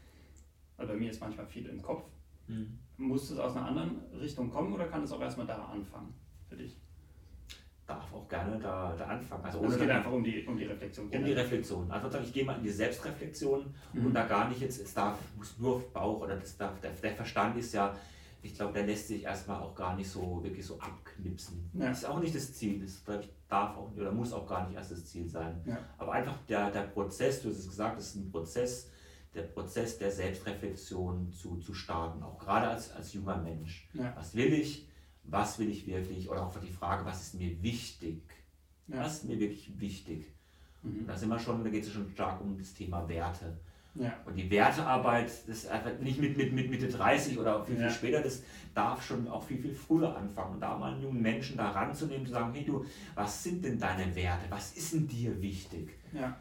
[0.76, 2.04] weil bei mir ist manchmal viel im Kopf.
[2.46, 2.78] Mhm.
[2.96, 6.14] Muss es aus einer anderen Richtung kommen oder kann es auch erstmal da anfangen
[6.48, 6.77] für dich?
[8.28, 9.44] Auch gerne da, da anfangen.
[9.44, 11.08] Also, also es geht einfach um die, um die Reflexion.
[11.08, 11.90] Um die Reflexion.
[11.90, 14.06] Also ich gehe mal in die Selbstreflexion mhm.
[14.06, 16.90] und da gar nicht jetzt, es darf, muss nur auf Bauch oder das darf, der,
[16.90, 17.96] der Verstand ist ja,
[18.42, 21.70] ich glaube, der lässt sich erstmal auch gar nicht so wirklich so abknipsen.
[21.74, 21.88] Ja.
[21.88, 22.80] Das ist auch nicht das Ziel.
[22.80, 25.60] Das ich, darf auch oder muss auch gar nicht erst das Ziel sein.
[25.66, 25.78] Ja.
[25.96, 28.90] Aber einfach der, der Prozess, du hast es gesagt, es ist ein Prozess,
[29.34, 33.88] der Prozess der Selbstreflexion zu, zu starten, auch gerade als, als junger Mensch.
[33.92, 34.12] Ja.
[34.16, 34.87] Was will ich?
[35.30, 38.22] Was will ich wirklich, oder auch die Frage, was ist mir wichtig?
[38.88, 39.00] Ja.
[39.00, 40.26] Was ist mir wirklich wichtig?
[40.82, 41.06] Mhm.
[41.06, 43.58] Da sind wir schon, da geht es schon stark um das Thema Werte.
[43.94, 44.16] Ja.
[44.24, 47.84] Und die Wertearbeit, das ist einfach nicht mit, mit, mit Mitte 30 oder viel, viel
[47.84, 47.90] ja.
[47.90, 48.42] später, das
[48.74, 50.54] darf schon auch viel, viel früher anfangen.
[50.54, 53.78] Und da mal einen jungen Menschen da ranzunehmen, zu sagen, hey du, was sind denn
[53.78, 54.44] deine Werte?
[54.50, 55.90] Was ist denn dir wichtig?
[56.12, 56.36] Ja.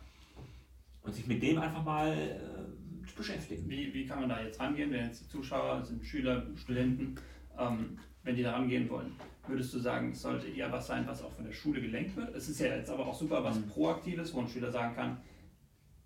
[1.01, 3.67] Und sich mit dem einfach mal äh, zu beschäftigen.
[3.67, 7.15] Wie, wie kann man da jetzt rangehen, wenn jetzt die Zuschauer sind Schüler, Studenten,
[7.57, 7.97] ähm,
[8.27, 9.13] wenn die daran gehen wollen.
[9.47, 12.35] Würdest du sagen, es sollte eher was sein, was auch von der Schule gelenkt wird?
[12.35, 13.69] Es ist ja jetzt aber auch super was mhm.
[13.69, 15.17] Proaktives, wo ein Schüler sagen kann,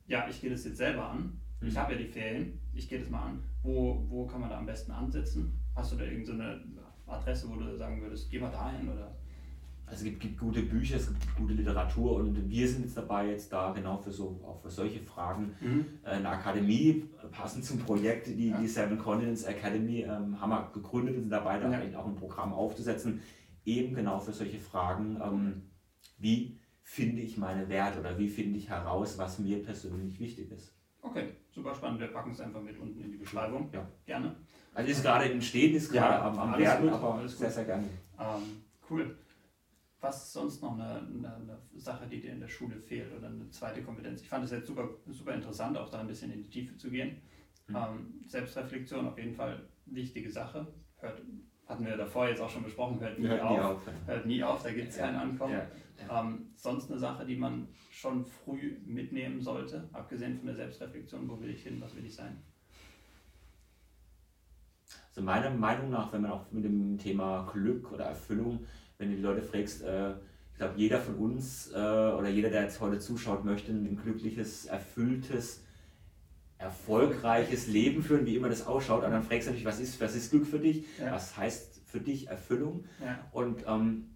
[0.05, 1.67] ja, ich gehe das jetzt selber an, mhm.
[1.67, 3.43] ich habe ja die Ferien, ich gehe das mal an.
[3.63, 5.59] Wo, wo kann man da am besten ansetzen?
[5.75, 9.15] Hast du da irgendeine so Adresse, wo du sagen würdest, geh mal dahin oder
[9.91, 13.29] also es gibt, gibt, gute Bücher, es gibt gute Literatur und wir sind jetzt dabei,
[13.29, 15.85] jetzt da genau für, so, auch für solche Fragen mhm.
[16.03, 18.57] Äh, eine Akademie, passend zum Projekt, die, ja.
[18.57, 21.99] die Seven Continents Academy, ähm, haben wir gegründet und sind dabei, da ja.
[21.99, 23.21] auch ein Programm aufzusetzen,
[23.65, 25.63] eben genau für solche Fragen, ähm,
[26.17, 30.73] wie finde ich meine Werte oder wie finde ich heraus, was mir persönlich wichtig ist.
[31.01, 31.99] Okay, super spannend.
[31.99, 33.69] Wir packen es einfach mit unten in die Beschreibung.
[33.73, 33.85] Ja.
[34.05, 34.37] Gerne.
[34.73, 37.83] Also ist gerade im Stehen, ist gerade ja, am, am Werden, aber sehr, sehr gerne.
[38.17, 39.17] Ähm, cool.
[40.01, 43.27] Was ist sonst noch eine, eine, eine, Sache, die dir in der Schule fehlt oder
[43.27, 44.21] eine zweite Kompetenz?
[44.21, 46.89] Ich fand es jetzt super, super interessant, auch da ein bisschen in die Tiefe zu
[46.89, 47.21] gehen.
[47.67, 47.75] Mhm.
[47.75, 50.65] Ähm, Selbstreflexion auf jeden Fall wichtige Sache.
[50.97, 51.21] Hört,
[51.67, 53.81] hatten wir davor jetzt auch schon besprochen, hört nie, Hört auf, nie auf.
[54.07, 55.05] Hört nie auf, da gibt es Ja.
[55.05, 55.53] kein Ankommen.
[55.53, 56.21] Ja.
[56.21, 61.39] Ähm, sonst eine Sache, die man schon früh mitnehmen sollte, abgesehen von der Selbstreflexion, wo
[61.39, 62.41] will ich hin, was will ich sein?
[65.09, 68.65] Also meiner Meinung nach, wenn man auch mit dem Thema Glück oder Erfüllung,
[69.01, 70.11] wenn du die Leute fragst, äh,
[70.51, 74.67] ich glaube, jeder von uns äh, oder jeder, der jetzt heute zuschaut, möchte ein glückliches,
[74.67, 75.63] erfülltes,
[76.59, 79.03] erfolgreiches Leben führen, wie immer das ausschaut.
[79.03, 80.85] Und dann fragst du natürlich, was ist, was ist Glück für dich?
[80.99, 81.13] Ja.
[81.13, 82.85] Was heißt für dich Erfüllung?
[83.03, 83.19] Ja.
[83.31, 84.11] Und ähm,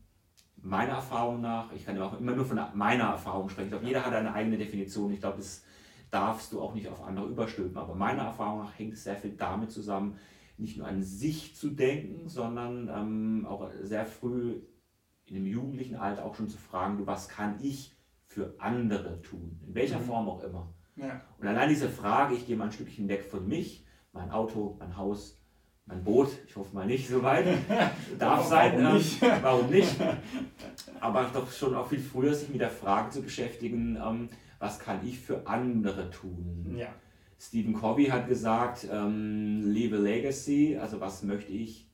[0.61, 3.85] meiner Erfahrung nach, ich kann ja auch immer nur von meiner Erfahrung sprechen, ich glaube,
[3.87, 5.11] jeder hat eine eigene Definition.
[5.13, 5.63] Ich glaube, das
[6.11, 7.77] darfst du auch nicht auf andere überstülpen.
[7.77, 10.17] Aber meiner Erfahrung nach hängt es sehr viel damit zusammen,
[10.57, 14.61] nicht nur an sich zu denken, sondern ähm, auch sehr früh
[15.25, 17.93] in dem jugendlichen Alter auch schon zu fragen, du, was kann ich
[18.25, 19.59] für andere tun?
[19.67, 20.03] In welcher Mhm.
[20.05, 20.67] Form auch immer.
[20.95, 21.21] Ja.
[21.39, 23.83] Und allein diese Frage, ich gehe mal ein Stückchen weg von mich,
[24.13, 25.39] mein Auto, mein Haus,
[25.87, 27.45] mein Boot, ich hoffe mal nicht so weit,
[28.19, 29.21] darf Warum sein, ähm, nicht?
[29.21, 29.95] warum nicht?
[30.99, 34.99] Aber doch schon auch viel früher sich mit der Frage zu beschäftigen, ähm, was kann
[35.05, 36.75] ich für andere tun?
[36.77, 36.87] ja.
[37.37, 41.84] Stephen Covey hat gesagt, ähm, leave a legacy, also was möchte ich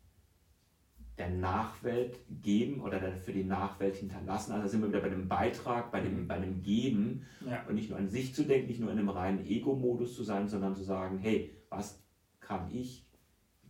[1.22, 4.54] der Nachwelt geben oder dann für die Nachwelt hinterlassen.
[4.54, 7.64] Also sind wir wieder bei dem Beitrag, bei dem, bei dem Geben Ja.
[7.68, 10.48] und nicht nur an sich zu denken, nicht nur in einem reinen Ego-Modus zu sein,
[10.48, 12.02] sondern zu sagen, hey, was
[12.40, 13.06] kann ich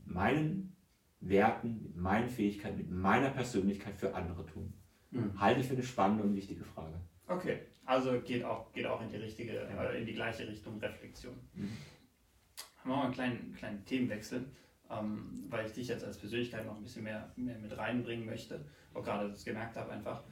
[0.05, 0.77] mit meinen
[1.19, 4.71] Werten, mit meinen Fähigkeiten, mit meiner Persönlichkeit für andere tun?
[5.11, 5.37] Mhm.
[5.37, 6.95] Halte ich für eine spannende und wichtige Frage.
[7.27, 11.33] Okay, also geht auch, geht auch in die richtige, äh, in die gleiche Richtung Reflexion.
[11.53, 11.63] Mhm.
[12.85, 14.45] Machen wir mal einen kleinen, kleinen Themenwechsel,
[14.91, 18.65] ähm, weil ich dich jetzt als Persönlichkeit noch ein bisschen mehr, mehr mit reinbringen möchte,
[18.93, 20.23] auch gerade das gemerkt habe einfach.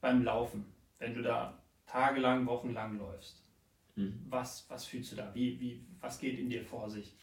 [0.00, 0.64] Beim Laufen,
[0.98, 3.44] wenn du da tagelang, wochenlang läufst,
[3.96, 4.24] Mhm.
[4.30, 5.34] was, was fühlst du da?
[5.34, 7.16] Wie, wie, was geht in dir vor sich?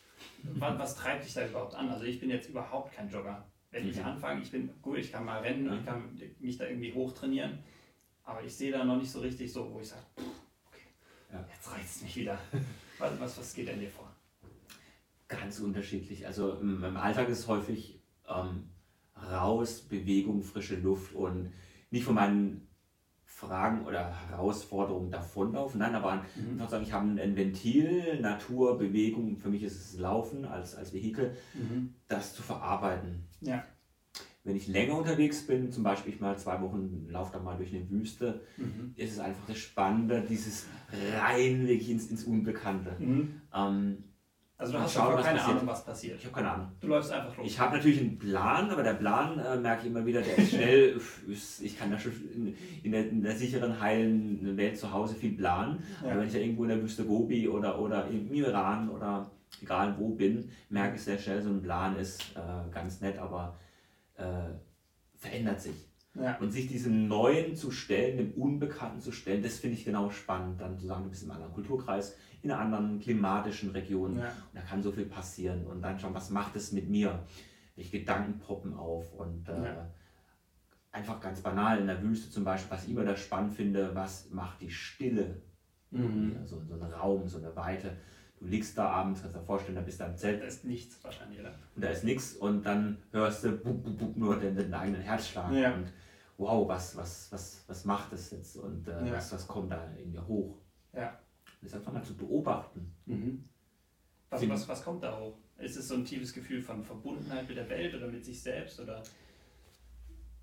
[0.44, 1.90] Was, was treibt dich da überhaupt an?
[1.90, 3.48] Also ich bin jetzt überhaupt kein Jogger.
[3.72, 4.04] Wenn ich Mhm.
[4.06, 5.76] anfange, ich bin gut, ich kann mal rennen, Ja.
[5.78, 7.60] ich kann mich da irgendwie hochtrainieren,
[8.24, 10.04] aber ich sehe da noch nicht so richtig so, wo ich sage,
[10.68, 10.88] okay,
[11.32, 11.46] Ja.
[11.54, 12.38] jetzt reizt es mich wieder.
[13.00, 14.07] Was, was, was geht denn dir vor?
[15.28, 16.26] Ganz unterschiedlich.
[16.26, 18.70] Also im, im Alltag ist häufig ähm,
[19.32, 21.52] raus, Bewegung, frische Luft und
[21.92, 22.68] nicht von meinen
[23.26, 25.80] Fragen oder Herausforderungen davonlaufen.
[25.80, 26.54] Nein, aber Mhm.
[26.54, 29.38] einfach sagen, ich habe ein Ventil, Natur, Bewegung.
[29.38, 31.36] Für mich ist es Laufen als, als Vehikel,
[32.08, 33.26] das zu verarbeiten.
[33.42, 33.63] Ja.
[34.44, 37.76] Wenn ich länger unterwegs bin, zum Beispiel ich mal zwei Wochen laufe da mal durch
[37.76, 38.94] eine Wüste, Mhm.
[38.96, 40.66] ist es einfach das Spannende, dieses
[41.20, 42.96] rein wirklich ins, ins Unbekannte.
[42.98, 43.42] Mhm.
[43.54, 44.04] Ähm,
[44.60, 45.56] Also du hast schauen, keine passiert.
[45.56, 46.17] Ahnung, was passiert.
[46.20, 46.72] ich habe keine Ahnung.
[46.82, 47.46] Du läufst einfach los.
[47.46, 50.50] Ich habe natürlich einen Plan, aber der Plan äh, merke ich immer wieder, der ist
[50.50, 51.00] schnell.
[51.62, 55.34] ich kann da schon in, in, der, in der sicheren, heilen Welt zu Hause viel
[55.38, 55.84] planen.
[56.02, 56.10] Ja.
[56.10, 59.30] Aber wenn ich da irgendwo in der Wüste Gobi oder, oder im Iran oder
[59.62, 63.56] egal wo bin, merke ich sehr schnell, so ein Plan ist äh, ganz nett, aber
[64.15, 64.24] äh,
[65.15, 65.88] verändert sich.
[66.22, 66.38] Ja.
[66.38, 70.60] Und sich diesem Neuen zu stellen, dem Unbekannten zu stellen, das finde ich genau spannend.
[70.62, 74.18] Dann zu sagen, du bist im anderen Kulturkreis, in einer anderen klimatischen Region.
[74.18, 74.26] Ja.
[74.26, 75.66] Und da kann so viel passieren.
[75.68, 77.20] Und dann schauen, was macht es mit mir?
[77.76, 79.14] Welche Gedanken poppen auf?
[79.14, 79.90] Und äh, Ja.
[80.92, 84.30] einfach ganz banal in der Wüste zum Beispiel, was ich immer da spannend finde, was
[84.32, 85.42] macht die Stille?
[85.92, 86.34] Mhm.
[86.36, 87.96] Ja, so, ein Raum, so eine Weite.
[88.40, 91.04] Du liegst da abends, kannst dir vorstellen, da bist du am Zelt Da ist nichts
[91.04, 91.56] wahrscheinlich, oder?
[91.76, 95.02] und da ist nichts und dann hörst du buk, buk, buk, nur den, den eigenen
[95.02, 95.74] Herzschlag Ja.
[95.74, 95.92] und
[96.38, 99.13] wow, was, was, was, was macht das jetzt und äh, Ja.
[99.13, 100.56] was, was kommt da in dir hoch?
[100.93, 101.17] Ja.
[101.62, 102.93] Das einfach mal zu beobachten.
[104.30, 105.38] Was, Find- was, was kommt da hoch?
[105.58, 108.80] Ist es so ein tiefes Gefühl von Verbundenheit mit der Welt oder mit sich selbst?
[108.80, 109.02] Oder?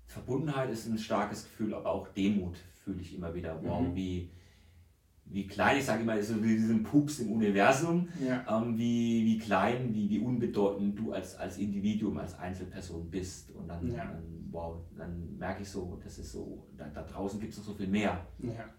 [0.07, 3.59] Verbundenheit ist ein starkes Gefühl, aber auch Demut fühle ich immer wieder.
[3.63, 3.95] Wow, Mhm.
[3.95, 4.29] wie,
[5.27, 8.45] wie klein, ich sage immer, so wie diesen Pups im Universum, Ja.
[8.61, 13.51] ähm, wie, wie klein, wie, wie unbedeutend du als, als Individuum, als Einzelperson bist.
[13.51, 14.05] Und dann, Ja.
[14.05, 17.65] dann wow, dann merke ich so, das ist so, da, da draußen gibt es noch
[17.65, 18.25] so viel mehr.
[18.39, 18.69] Ja.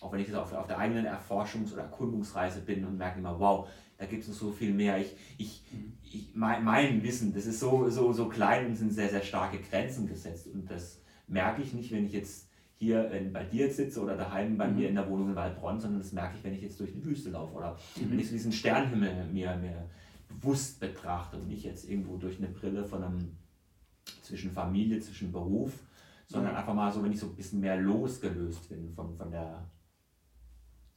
[0.00, 3.38] Auch wenn ich jetzt auf, auf der eigenen Erforschungs- oder Erkundungsreise bin und merke immer,
[3.38, 4.98] wow, da gibt es noch so viel mehr.
[4.98, 5.92] Ich, ich, Mhm.
[6.02, 9.58] ich, mein, mein Wissen, das ist so, so, so klein und sind sehr, sehr starke
[9.58, 10.48] Grenzen gesetzt.
[10.48, 14.16] Und das merke ich nicht, wenn ich jetzt hier in, bei dir jetzt sitze oder
[14.16, 14.76] daheim bei Mhm.
[14.76, 17.04] mir in der Wohnung in Waldbronn, sondern das merke ich, wenn ich jetzt durch die
[17.04, 18.10] Wüste laufe oder Mhm.
[18.10, 19.88] wenn ich so diesen Sternenhimmel mir, mir
[20.28, 23.36] bewusst betrachte und nicht jetzt irgendwo durch eine Brille von einem
[24.22, 25.72] zwischen Familie, zwischen Beruf,
[26.26, 26.58] sondern Ja.
[26.58, 29.70] einfach mal so, wenn ich so ein bisschen mehr losgelöst bin von, von der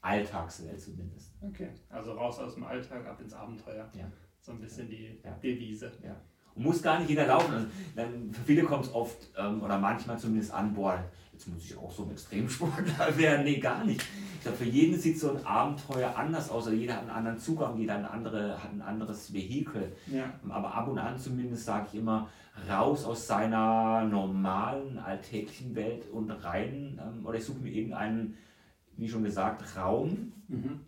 [0.01, 1.33] Alltagswelt zumindest.
[1.41, 1.69] Okay.
[1.89, 3.89] Also raus aus dem Alltag, ab ins Abenteuer.
[3.93, 4.09] Ja.
[4.39, 5.31] So ein bisschen die Ja.
[5.43, 5.91] Devise.
[6.55, 7.53] muss gar nicht jeder laufen.
[7.53, 11.03] Also, dann, für viele kommt es oft ähm, oder manchmal zumindest an, boah,
[11.37, 13.43] jetzt muss ich auch so ein Extremsportler werden.
[13.43, 14.01] Nee, gar nicht.
[14.35, 16.65] Ich glaube, für jeden sieht so ein Abenteuer anders aus.
[16.65, 19.91] Also jeder hat einen anderen Zugang, jeder hat, eine andere, hat ein anderes Vehikel.
[20.07, 20.33] Ja.
[20.49, 22.27] Aber ab und an zumindest sage ich immer,
[22.67, 28.35] raus aus seiner normalen, alltäglichen Welt und rein, ähm, oder ich suche mir irgendeinen,
[28.95, 30.33] wie schon gesagt, Raum.
[30.47, 30.79] Mhm.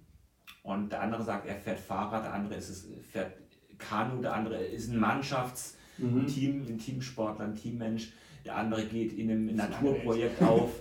[0.63, 3.33] Und der andere sagt, er fährt Fahrrad, der andere ist es, fährt
[3.77, 6.65] Kanu, der andere ist ein Mannschaftsteam, Mhm.
[6.67, 8.13] ein Teamsportler, ein Teammensch,
[8.45, 10.71] der andere geht in einem Naturprojekt auf,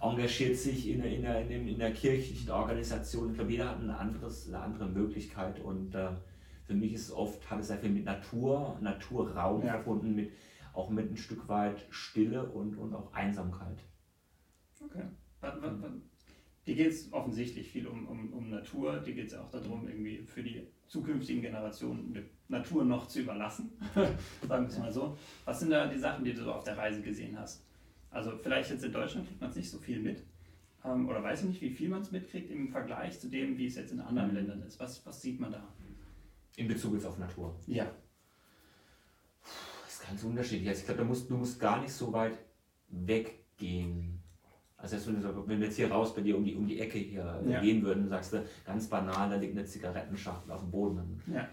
[0.00, 3.30] engagiert sich in, in, der, in, in der kirchlichen Organisation.
[3.30, 6.10] Ich glaube, jeder hat ein anderes, eine andere Möglichkeit und äh,
[6.64, 9.72] für mich ist es oft, hat es sehr viel mit Natur, Naturraum Ja.
[9.72, 10.32] verbunden, mit,
[10.74, 13.78] auch mit ein Stück weit Stille und, und auch Einsamkeit.
[14.80, 15.02] Okay.
[16.66, 19.00] Dir geht es offensichtlich viel um, um, um Natur.
[19.00, 23.72] Dir geht es auch darum, irgendwie für die zukünftigen Generationen Natur noch zu überlassen.
[23.94, 25.16] Sagen wir es mal so.
[25.44, 27.64] Was sind da die Sachen, die du so auf der Reise gesehen hast?
[28.10, 30.22] Also vielleicht jetzt in Deutschland kriegt man es nicht so viel mit.
[30.84, 33.66] Ähm, oder weiß ich nicht, wie viel man es mitkriegt im Vergleich zu dem, wie
[33.66, 34.34] es jetzt in anderen Mhm.
[34.36, 34.80] Ländern ist.
[34.80, 35.62] Was, was sieht man da?
[36.56, 37.54] In Bezug jetzt auf Natur.
[37.66, 37.90] Ja.
[39.84, 40.68] Das ist ganz unterschiedlich.
[40.68, 42.38] Also ich glaube, du musst, du musst gar nicht so weit
[42.88, 44.17] weggehen.
[44.80, 46.66] Also jetzt, wenn, du, so- wenn wir jetzt hier raus bei dir um die, um
[46.66, 47.60] die Ecke hier Ja.
[47.60, 50.96] gehen würden, sagst du, ganz banal, da liegt eine Zigarettenschachtel auf dem Boden.
[50.96, 51.48] Dann Ja.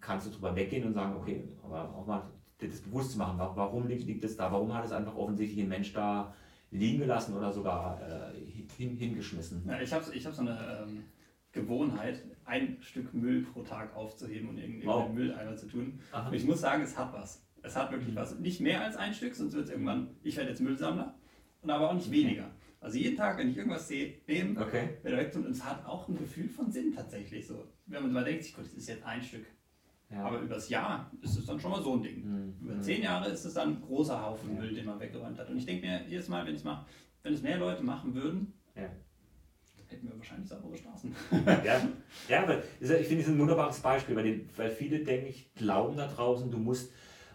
[0.00, 2.22] kannst du drüber weggehen und sagen, okay, aber auch mal
[2.60, 4.50] dir das bewusst zu machen, wa- warum liegt, liegt es da?
[4.52, 6.32] Warum hat es einfach offensichtlich ein Mensch da
[6.70, 8.38] liegen gelassen oder sogar äh,
[8.76, 9.64] hin, hingeschmissen?
[9.66, 11.02] Ja, ich habe ich hab so eine ähm,
[11.50, 15.98] Gewohnheit, ein Stück Müll pro Tag aufzuheben und in irgendeinen Mülleimer zu tun.
[16.12, 16.28] Aha.
[16.28, 17.44] Und ich muss sagen, es hat was.
[17.64, 18.38] Es hat wirklich was.
[18.38, 21.14] Nicht mehr als ein Stück, sonst wird es irgendwann, ich werde jetzt Müllsammler,
[21.62, 22.50] und aber auch nicht weniger.
[22.80, 24.90] Also jeden Tag, wenn ich irgendwas sehe, nehmen, Okay.
[25.04, 25.46] wieder wegtun.
[25.46, 27.64] Und es hat auch ein Gefühl von Sinn tatsächlich so.
[27.86, 29.46] Wenn man mal denkt, sich, gut, das ist jetzt ein Stück.
[30.10, 30.24] Ja.
[30.24, 32.24] Aber übers Jahr ist es dann schon mal so ein Ding.
[32.24, 32.54] Mhm.
[32.60, 32.82] Über Mhm.
[32.82, 34.60] zehn Jahre ist es dann ein großer Haufen Ja.
[34.60, 35.48] Müll, den man weggeräumt hat.
[35.48, 36.84] Und ich denke mir jedes Mal, wenn ich mache,
[37.22, 38.88] wenn es mehr Leute machen würden, Ja.
[39.86, 41.14] hätten wir wahrscheinlich saubere Straßen.
[41.64, 41.88] Ja,
[42.28, 45.96] ja aber ich finde es ein wunderbares Beispiel, weil, die, weil viele, denke ich, glauben
[45.96, 46.92] da draußen, du musst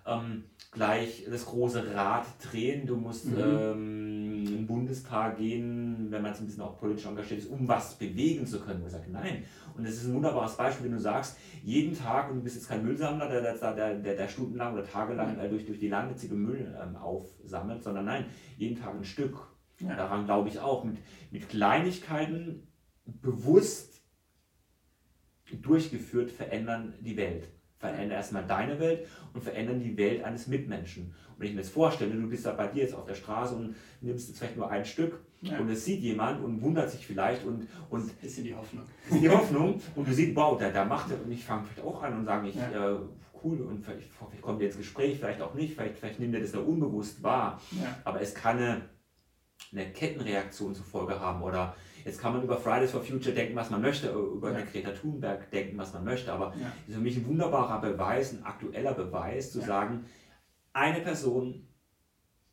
[0.07, 3.37] ähm, gleich das große Rad drehen, du musst Mhm.
[3.39, 7.95] ähm, den Bundestag gehen, wenn man jetzt ein bisschen auch politisch engagiert ist, um was
[7.95, 8.83] bewegen zu können.
[8.85, 9.43] Ich sage, nein.
[9.75, 12.67] Und das ist ein wunderbares Beispiel, wenn du sagst, jeden Tag, und du bist jetzt
[12.67, 16.15] kein Müllsammler, der, der, der, der, der stundenlang oder tagelang äh, durch, durch die Lande
[16.15, 18.25] zieht und Müll ähm, aufsammelt, sondern nein,
[18.57, 19.37] jeden Tag ein Stück.
[19.79, 19.95] Ja.
[19.95, 20.83] Daran glaube ich auch.
[20.83, 20.97] Mit,
[21.31, 22.67] mit Kleinigkeiten
[23.05, 24.01] bewusst
[25.61, 27.47] durchgeführt verändern die Welt.
[27.79, 31.05] Verändern erstmal deine Welt und verändern die Welt eines Mitmenschen.
[31.29, 33.55] Und wenn ich mir jetzt vorstelle, du bist da bei dir jetzt auf der Straße
[33.55, 35.59] und nimmst jetzt vielleicht nur ein Stück Ja.
[35.59, 38.83] und es sieht jemand und wundert sich vielleicht und, und Bisschen die Hoffnung.
[39.05, 41.87] das ist die Hoffnung und du siehst, wow, der macht das und ich fange vielleicht
[41.87, 42.93] auch an und sage, ich, Ja.
[42.93, 42.99] äh,
[43.43, 46.41] cool und vielleicht, vielleicht kommt der ins Gespräch, vielleicht auch nicht, vielleicht, vielleicht nimmt er
[46.41, 47.61] das nur unbewusst wahr.
[47.79, 47.95] Ja.
[48.03, 48.81] Aber es kann eine,
[49.71, 51.43] eine Kettenreaktion zur Folge haben.
[51.43, 51.75] Oder
[52.07, 54.57] jetzt kann man über Fridays for Future denken, was man möchte, über Ja.
[54.57, 56.31] eine Greta Thunberg denken, was man möchte.
[56.31, 56.71] Aber Ja.
[56.83, 59.65] es ist für mich ein wunderbarer Beweis, ein aktueller Beweis, zu Ja.
[59.65, 60.05] sagen,
[60.73, 61.66] eine Person,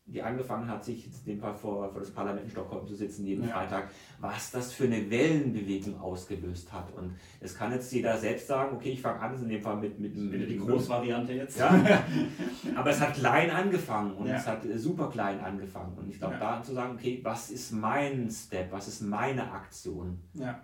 [0.07, 3.25] die angefangen hat, sich in dem Fall vor, vor das Parlament in Stockholm zu sitzen,
[3.25, 3.55] jeden Ja.
[3.55, 3.89] Freitag,
[4.21, 6.93] was das für eine Wellenbewegung ausgelöst hat.
[6.95, 9.99] Und es kann jetzt jeder selbst sagen, okay, ich fange an, in dem Fall mit,
[9.99, 11.59] mit, mit Wieder die mit- Großvariante jetzt.
[11.59, 11.75] ja,
[12.77, 14.37] aber es hat klein angefangen und Ja.
[14.37, 15.97] es hat äh, super klein angefangen.
[15.97, 20.19] Und ich glaube, da zu sagen, okay, was ist mein Step, was ist meine Aktion?
[20.35, 20.61] Ja.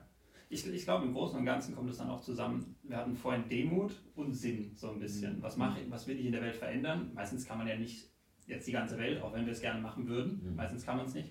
[0.53, 2.75] Ich, ich glaube, im Großen und Ganzen kommt es dann auch zusammen.
[2.83, 5.39] Wir hatten vorhin Demut und Sinn so ein bisschen.
[5.39, 5.43] Mhm.
[5.43, 7.13] Was, mache ich, was will ich in der Welt verändern?
[7.15, 8.10] Meistens kann man ja nicht
[8.51, 10.41] jetzt die ganze Welt, auch wenn wir es gerne machen würden.
[10.43, 10.57] Mhm.
[10.57, 11.31] Meistens kann man es nicht.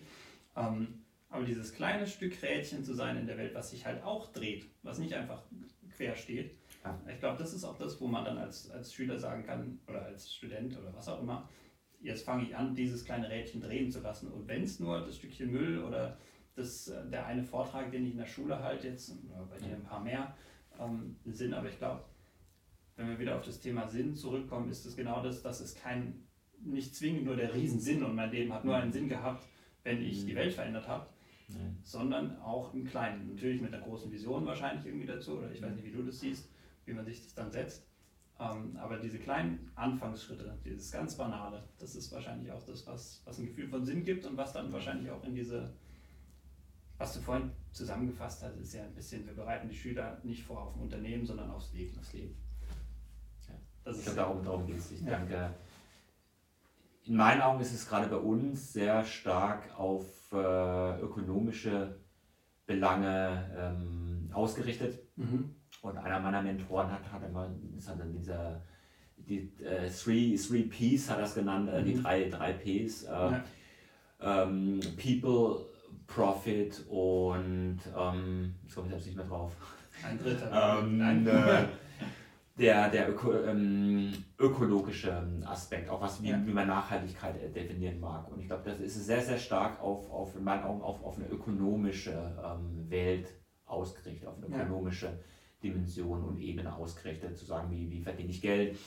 [0.55, 4.32] Ähm, aber dieses kleine Stück Rädchen zu sein in der Welt, was sich halt auch
[4.32, 5.43] dreht, was nicht einfach
[5.95, 6.58] quer steht.
[6.84, 6.99] Ja.
[7.08, 10.05] Ich glaube, das ist auch das, wo man dann als, als Schüler sagen kann oder
[10.05, 11.47] als Student oder was auch immer,
[12.01, 14.32] jetzt fange ich an, dieses kleine Rädchen drehen zu lassen.
[14.32, 16.17] Und wenn es nur das Stückchen Müll oder
[16.55, 19.75] das, äh, der eine Vortrag, den ich in der Schule halte, jetzt oder bei dir
[19.75, 20.36] ein paar mehr
[20.79, 22.03] ähm, sind, aber ich glaube,
[22.95, 26.27] wenn wir wieder auf das Thema Sinn zurückkommen, ist es genau das, dass es kein,
[26.63, 29.45] nicht zwingend nur der Riesensinn und mein Leben hat nur einen Sinn gehabt,
[29.84, 31.08] wenn ich die Welt verändert habe,
[31.84, 33.28] sondern auch im Kleinen.
[33.34, 36.19] Natürlich mit einer großen Vision wahrscheinlich irgendwie dazu, oder ich weiß nicht, wie du das
[36.19, 36.50] siehst,
[36.86, 37.86] wie man sich das dann setzt.
[38.39, 43.38] Ähm, aber diese kleinen Anfangsschritte, dieses ganz Banale, das ist wahrscheinlich auch das, was, was
[43.39, 45.73] ein Gefühl von Sinn gibt und was dann wahrscheinlich auch in diese,
[46.98, 50.62] was du vorhin zusammengefasst hast, ist ja ein bisschen, wir bereiten die Schüler nicht vor
[50.67, 51.96] auf ein Unternehmen, sondern aufs Leben.
[51.96, 52.36] Das Leben.
[53.83, 54.92] Das Ich ist glaube, darum, darum geht es.
[54.92, 55.17] Ich Ja.
[55.17, 55.54] denke,
[57.10, 61.95] in meinen Augen ist es gerade bei uns sehr stark auf äh, ökonomische
[62.67, 64.99] Belange ähm, ausgerichtet.
[65.15, 65.55] Mhm.
[65.81, 68.62] Und einer meiner Mentoren hat, hat immer, ist halt dann dieser,
[69.17, 72.03] die äh, three, three Ps hat das genannt, äh, die Mhm.
[72.03, 73.03] drei, drei Ps.
[73.03, 73.43] Äh, Ja.
[74.21, 75.65] ähm, People,
[76.05, 79.53] Profit und ähm, jetzt komme ich selbst nicht mehr drauf.
[80.07, 80.79] Ein dritter.
[80.83, 81.25] Ähm, Nein.
[82.60, 86.45] der der öko, ähm, ökologische Aspekt, auch was wie, Ja.
[86.45, 88.29] wie man Nachhaltigkeit äh, definieren mag.
[88.29, 91.17] Und ich glaube, das ist sehr, sehr stark auf, auf in meinen Augen auf, auf
[91.17, 92.12] eine ökonomische
[92.43, 93.27] ähm, Welt
[93.65, 94.63] ausgerichtet, auf eine Ja.
[94.63, 95.19] ökonomische
[95.63, 98.77] Dimension und Ebene ausgerichtet, zu sagen, wie, wie verdiene ich Geld,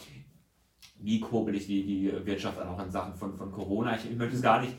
[0.99, 3.97] wie kurbel ich die, die Wirtschaft an, auch in Sachen von, von Corona.
[3.97, 4.77] Ich, ich möchte es gar nicht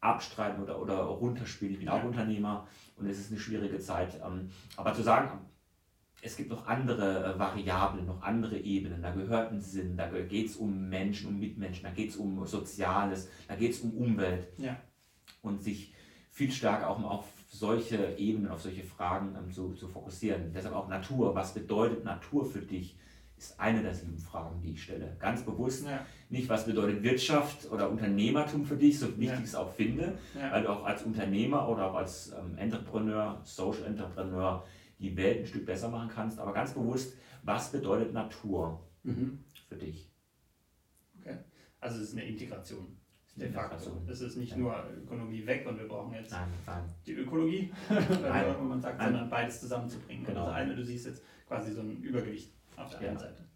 [0.00, 1.72] abstreiten oder, oder runterspielen.
[1.74, 1.94] Ich bin Ja.
[1.98, 2.66] auch Unternehmer
[2.96, 4.20] und es ist eine schwierige Zeit.
[4.24, 5.40] Ähm, aber zu sagen,
[6.22, 10.46] es gibt noch andere äh, Variablen, noch andere Ebenen, da gehört ein Sinn, da geht
[10.48, 14.46] es um Menschen, um Mitmenschen, da geht es um Soziales, da geht es um Umwelt
[14.58, 14.76] Ja.
[15.42, 15.94] und sich
[16.30, 20.52] viel stärker auch auf solche Ebenen, auf solche Fragen ähm, zu, zu fokussieren.
[20.54, 21.34] Deshalb auch Natur.
[21.34, 22.96] Was bedeutet Natur für dich?
[23.36, 25.16] Ist eine der sieben Fragen, die ich stelle.
[25.18, 26.04] Ganz bewusst Ja.
[26.28, 29.34] nicht, was bedeutet Wirtschaft oder Unternehmertum für dich, so wichtig Ja.
[29.38, 30.52] ich es auch finde, Ja.
[30.52, 34.62] weil du auch als Unternehmer oder auch als ähm, Entrepreneur, Social Entrepreneur
[35.00, 36.38] die Welt ein Stück besser machen kannst.
[36.38, 39.44] Aber ganz bewusst, was bedeutet Natur Mhm.
[39.68, 40.08] für dich?
[41.82, 42.96] Also es ist eine Integration.
[43.36, 44.02] De facto.
[44.06, 44.58] Es ist nicht Ja.
[44.58, 46.82] nur Ökonomie weg und wir brauchen jetzt Nein, nein.
[47.06, 49.12] die Ökologie, wenn man sagt, Nein.
[49.12, 50.24] sondern beides zusammenzubringen.
[50.26, 50.40] Genau.
[50.42, 53.08] Also eine, du siehst jetzt quasi so ein Übergewicht auf der Ja.
[53.10, 53.46] einen Seite.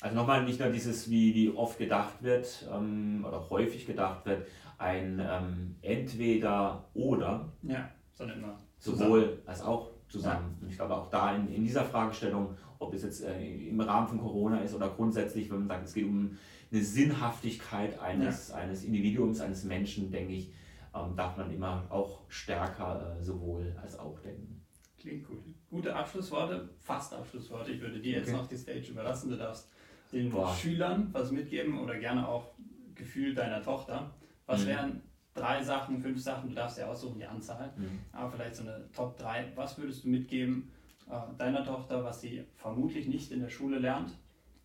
[0.00, 4.46] Also nochmal nicht nur dieses, wie, wie oft gedacht wird ähm, oder häufig gedacht wird,
[4.78, 10.56] ein ähm, entweder oder, Ja, sondern immer sowohl als auch zusammen.
[10.60, 14.06] Und ich glaube auch da in, in dieser Fragestellung, ob es jetzt äh, im Rahmen
[14.08, 16.36] von Corona ist oder grundsätzlich, wenn man sagt, es geht um
[16.72, 20.52] eine Sinnhaftigkeit eines, eines Individuums, eines Menschen, denke ich,
[20.94, 24.60] ähm, darf man immer auch stärker äh, sowohl als auch denken.
[24.98, 25.38] Klingt cool.
[25.68, 27.72] Gute Abschlussworte, fast Abschlussworte.
[27.72, 28.36] Ich würde dir jetzt Okay.
[28.38, 29.30] noch die Stage überlassen.
[29.30, 29.68] Du darfst
[30.12, 30.54] den Boah.
[30.54, 32.54] Schülern was mitgeben oder gerne auch
[32.94, 34.14] Gefühl deiner Tochter.
[34.46, 34.68] Was Mhm.
[34.68, 35.02] wären
[35.34, 38.00] drei Sachen, fünf Sachen, du darfst ja aussuchen die Anzahl, Mhm.
[38.12, 39.52] aber vielleicht so eine Top 3.
[39.56, 40.70] Was würdest du mitgeben
[41.10, 44.12] äh, deiner Tochter, was sie vermutlich nicht in der Schule lernt,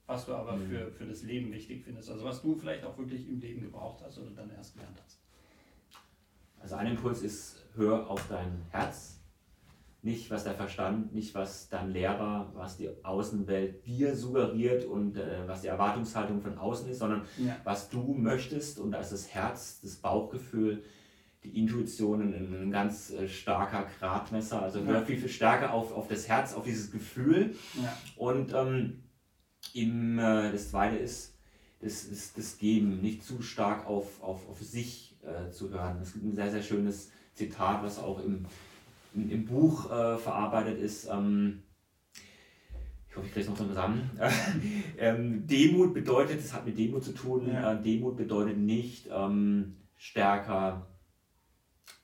[0.05, 0.70] was du aber Mhm.
[0.70, 2.09] für, für das Leben wichtig findest?
[2.11, 5.20] Also was du vielleicht auch wirklich im Leben gebraucht hast oder dann erst gelernt hast.
[6.61, 9.18] Also ein Impuls ist, hör auf dein Herz.
[10.02, 15.45] Nicht, was der Verstand, nicht, was dein Lehrer, was die Außenwelt dir suggeriert und äh,
[15.45, 17.58] was die Erwartungshaltung von außen ist, sondern Ja.
[17.66, 20.84] was du möchtest und da ist das Herz, das Bauchgefühl,
[21.43, 24.62] die Intuition ein, ganz äh, starker Gradmesser.
[24.62, 25.02] Also Ja.
[25.02, 27.56] viel, viel stärker auf, auf das Herz, auf dieses Gefühl.
[27.82, 27.97] Ja.
[28.16, 29.04] Und ähm,
[29.74, 31.36] im, äh, das Zweite ist
[31.82, 36.00] das, das, das Geben, nicht zu stark auf, auf, auf sich äh, zu hören.
[36.02, 38.45] Es gibt ein sehr, sehr schönes Zitat, was auch im,
[39.14, 41.07] im, Buch äh, verarbeitet ist.
[41.12, 41.64] Ähm,
[43.10, 44.10] ich hoffe, ich kriege es noch zusammen.
[44.97, 47.74] ähm, Demut bedeutet, das hat mit Demut zu tun, Ja.
[47.74, 50.88] äh, Demut bedeutet nicht ähm, stärker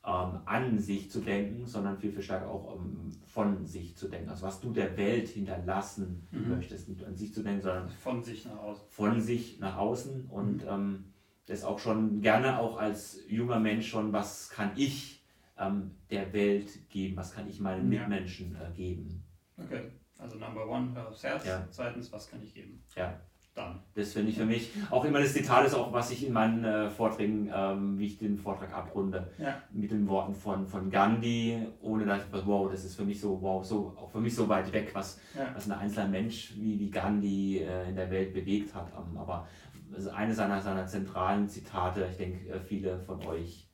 [0.04, 4.28] ähm, an sich zu denken, sondern viel, viel stärker auch ähm, von sich zu denken.
[4.30, 6.50] Also was du der Welt hinterlassen Mhm.
[6.50, 8.84] möchtest, nicht an sich zu denken, sondern Von sich nach außen.
[8.90, 11.04] von sich nach außen und ähm,
[11.46, 15.15] das auch schon gerne auch als junger Mensch schon, was kann ich
[15.58, 18.00] ähm, der Welt geben, was kann ich meinen Ja.
[18.00, 19.22] Mitmenschen äh, geben.
[19.58, 19.82] Okay,
[20.18, 21.46] also Number One, hör aufs Herz.
[21.46, 21.66] Ja.
[21.70, 22.82] Zweitens, was kann ich geben?
[22.94, 23.20] Ja.
[23.54, 23.80] Dann.
[23.94, 26.62] Das finde ich für mich auch immer das Zitat ist auch, was ich in meinen
[26.62, 29.62] äh, Vorträgen, ähm, wie ich den Vortrag abrunde, Ja.
[29.72, 33.40] mit den Worten von, von Gandhi, ohne dass ich wow, das ist für mich so,
[33.40, 35.54] wow, so, auch für mich so weit weg, was, Ja.
[35.54, 38.92] was ein einzelner Mensch wie, wie Gandhi äh, in der Welt bewegt hat.
[38.94, 39.48] Ähm, aber
[39.96, 43.66] ist eine seiner, seiner zentralen Zitate, ich denke, äh, viele von euch,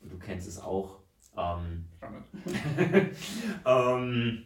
[0.00, 1.00] und du kennst es auch,
[1.38, 1.84] ähm,
[3.66, 4.42] ähm,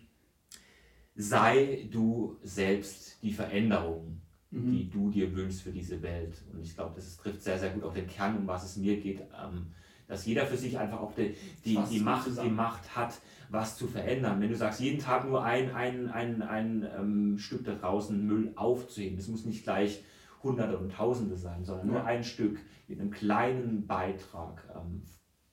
[1.14, 4.22] sei du selbst die Veränderung
[4.52, 4.70] Mhm.
[4.70, 6.42] die du dir wünschst für diese Welt.
[6.52, 8.76] Und ich glaube, das ist, trifft sehr, sehr gut auf den Kern, um was es
[8.76, 9.68] mir geht, ähm,
[10.06, 11.34] dass jeder für sich einfach auch die,
[11.64, 12.50] die, die, Macht, die.
[12.50, 13.14] Macht hat,
[13.48, 14.42] was zu verändern.
[14.42, 18.52] Wenn du sagst, jeden Tag nur ein, ein, ein, ein ähm, Stück da draußen Müll
[18.56, 20.04] aufzuheben, das muss nicht gleich
[20.42, 22.04] Hunderte und Tausende sein, sondern nur Ja.
[22.04, 25.02] ein Stück mit einem kleinen Beitrag ähm,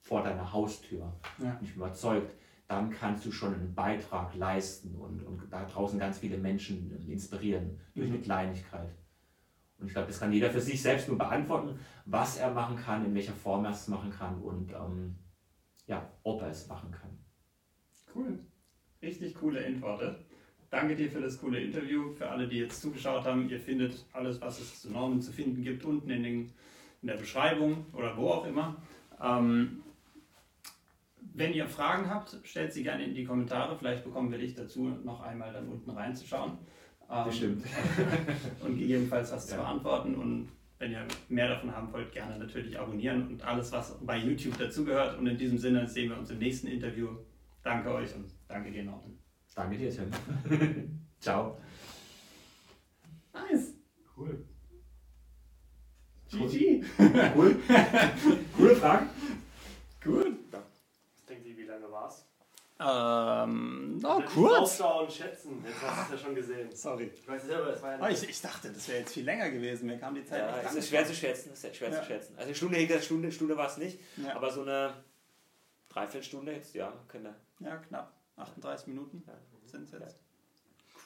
[0.09, 1.13] vor deiner Haustür.
[1.37, 1.57] Ja.
[1.61, 2.33] Ich bin überzeugt,
[2.67, 7.79] dann kannst du schon einen Beitrag leisten und, und da draußen ganz viele Menschen inspirieren
[7.93, 8.15] durch Mhm.
[8.15, 8.89] eine Kleinigkeit.
[9.77, 13.05] Und ich glaube, das kann jeder für sich selbst nur beantworten, was er machen kann,
[13.05, 15.15] in welcher Form er es machen kann und ähm,
[15.85, 17.11] ja, ob er es machen kann.
[18.13, 18.39] Cool.
[19.01, 20.25] Richtig coole Endworte.
[20.71, 22.11] Danke dir für das coole Interview.
[22.13, 25.61] Für alle, die jetzt zugeschaut haben, ihr findet alles, was es zu Normen zu finden
[25.63, 26.51] gibt, unten in, den,
[27.01, 28.75] in der Beschreibung oder wo auch immer.
[29.21, 29.81] Ähm,
[31.39, 33.75] wenn ihr Fragen habt, stellt sie gerne in die Kommentare.
[33.77, 36.57] Vielleicht bekommen wir dich dazu, noch einmal dann unten reinzuschauen.
[37.09, 37.65] Ähm, Bestimmt.
[38.63, 39.61] und gegebenenfalls was zu Ja.
[39.61, 40.15] beantworten.
[40.15, 44.57] Und wenn ihr mehr davon haben wollt, gerne natürlich abonnieren und alles, was bei YouTube
[44.57, 45.17] dazugehört.
[45.17, 47.09] Und in diesem Sinne sehen wir uns im nächsten Interview.
[47.63, 49.17] Danke euch und danke dir, Norman.
[49.55, 51.01] Danke dir, Tim.
[51.19, 51.57] Ciao.
[53.33, 53.73] Nice.
[54.15, 54.45] Cool.
[56.31, 56.83] GG.
[57.35, 57.55] Cool.
[58.55, 59.07] Coole Frage.
[60.03, 60.37] Gut.
[60.51, 62.25] Was denkt ihr, wie lange war's?
[62.81, 64.57] Ähm, oh, Nicht kurz.
[64.59, 65.61] Aufschauen, schätzen.
[65.65, 66.73] Jetzt hast du es ja schon gesehen.
[66.73, 67.11] Sorry.
[67.13, 69.49] Ich weiß selber, es war ja Oh, ich, ich dachte, das wäre jetzt viel länger
[69.51, 69.87] gewesen.
[69.87, 71.51] Mir kam die Zeit Ja, lang ist schwer zu schätzen.
[71.51, 71.99] Ist schwer Ja.
[72.01, 72.33] zu schätzen.
[72.37, 74.35] Also eine Stunde, eine Stunde, Stunde war es nicht, Ja.
[74.35, 74.93] aber so eine
[75.89, 77.35] Dreiviertelstunde jetzt, ja, könnte.
[77.59, 78.13] Ja, knapp.
[78.37, 79.33] 38 Minuten Ja.
[79.65, 80.17] sind es jetzt.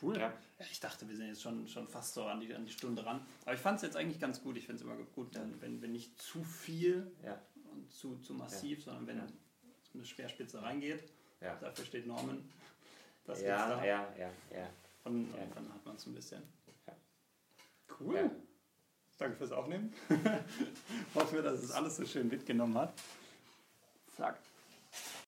[0.01, 0.17] Cool.
[0.19, 0.31] Ja.
[0.59, 3.25] Ich dachte, wir sind jetzt schon, schon fast so an die, an die Stunde ran.
[3.45, 4.57] Aber ich fand es jetzt eigentlich ganz gut.
[4.57, 7.11] Ich finde es immer gut, wenn, wenn, nicht zu viel
[7.71, 9.19] und zu, zu massiv, sondern wenn
[9.93, 11.03] eine Speerspitze reingeht.
[11.43, 11.55] Ja.
[11.55, 12.49] Dafür steht Norman.
[13.25, 13.83] Das Ja, da.
[13.85, 14.69] ja, ja, ja.
[15.03, 15.41] Und, Ja.
[15.43, 16.41] und dann hat man es ein bisschen.
[16.87, 16.93] Ja.
[17.99, 18.15] Cool.
[18.15, 18.31] Ja.
[19.17, 19.93] Danke fürs Aufnehmen.
[21.15, 22.93] Hoffen wir, dass es alles so schön mitgenommen hat.
[24.17, 24.39] Zack.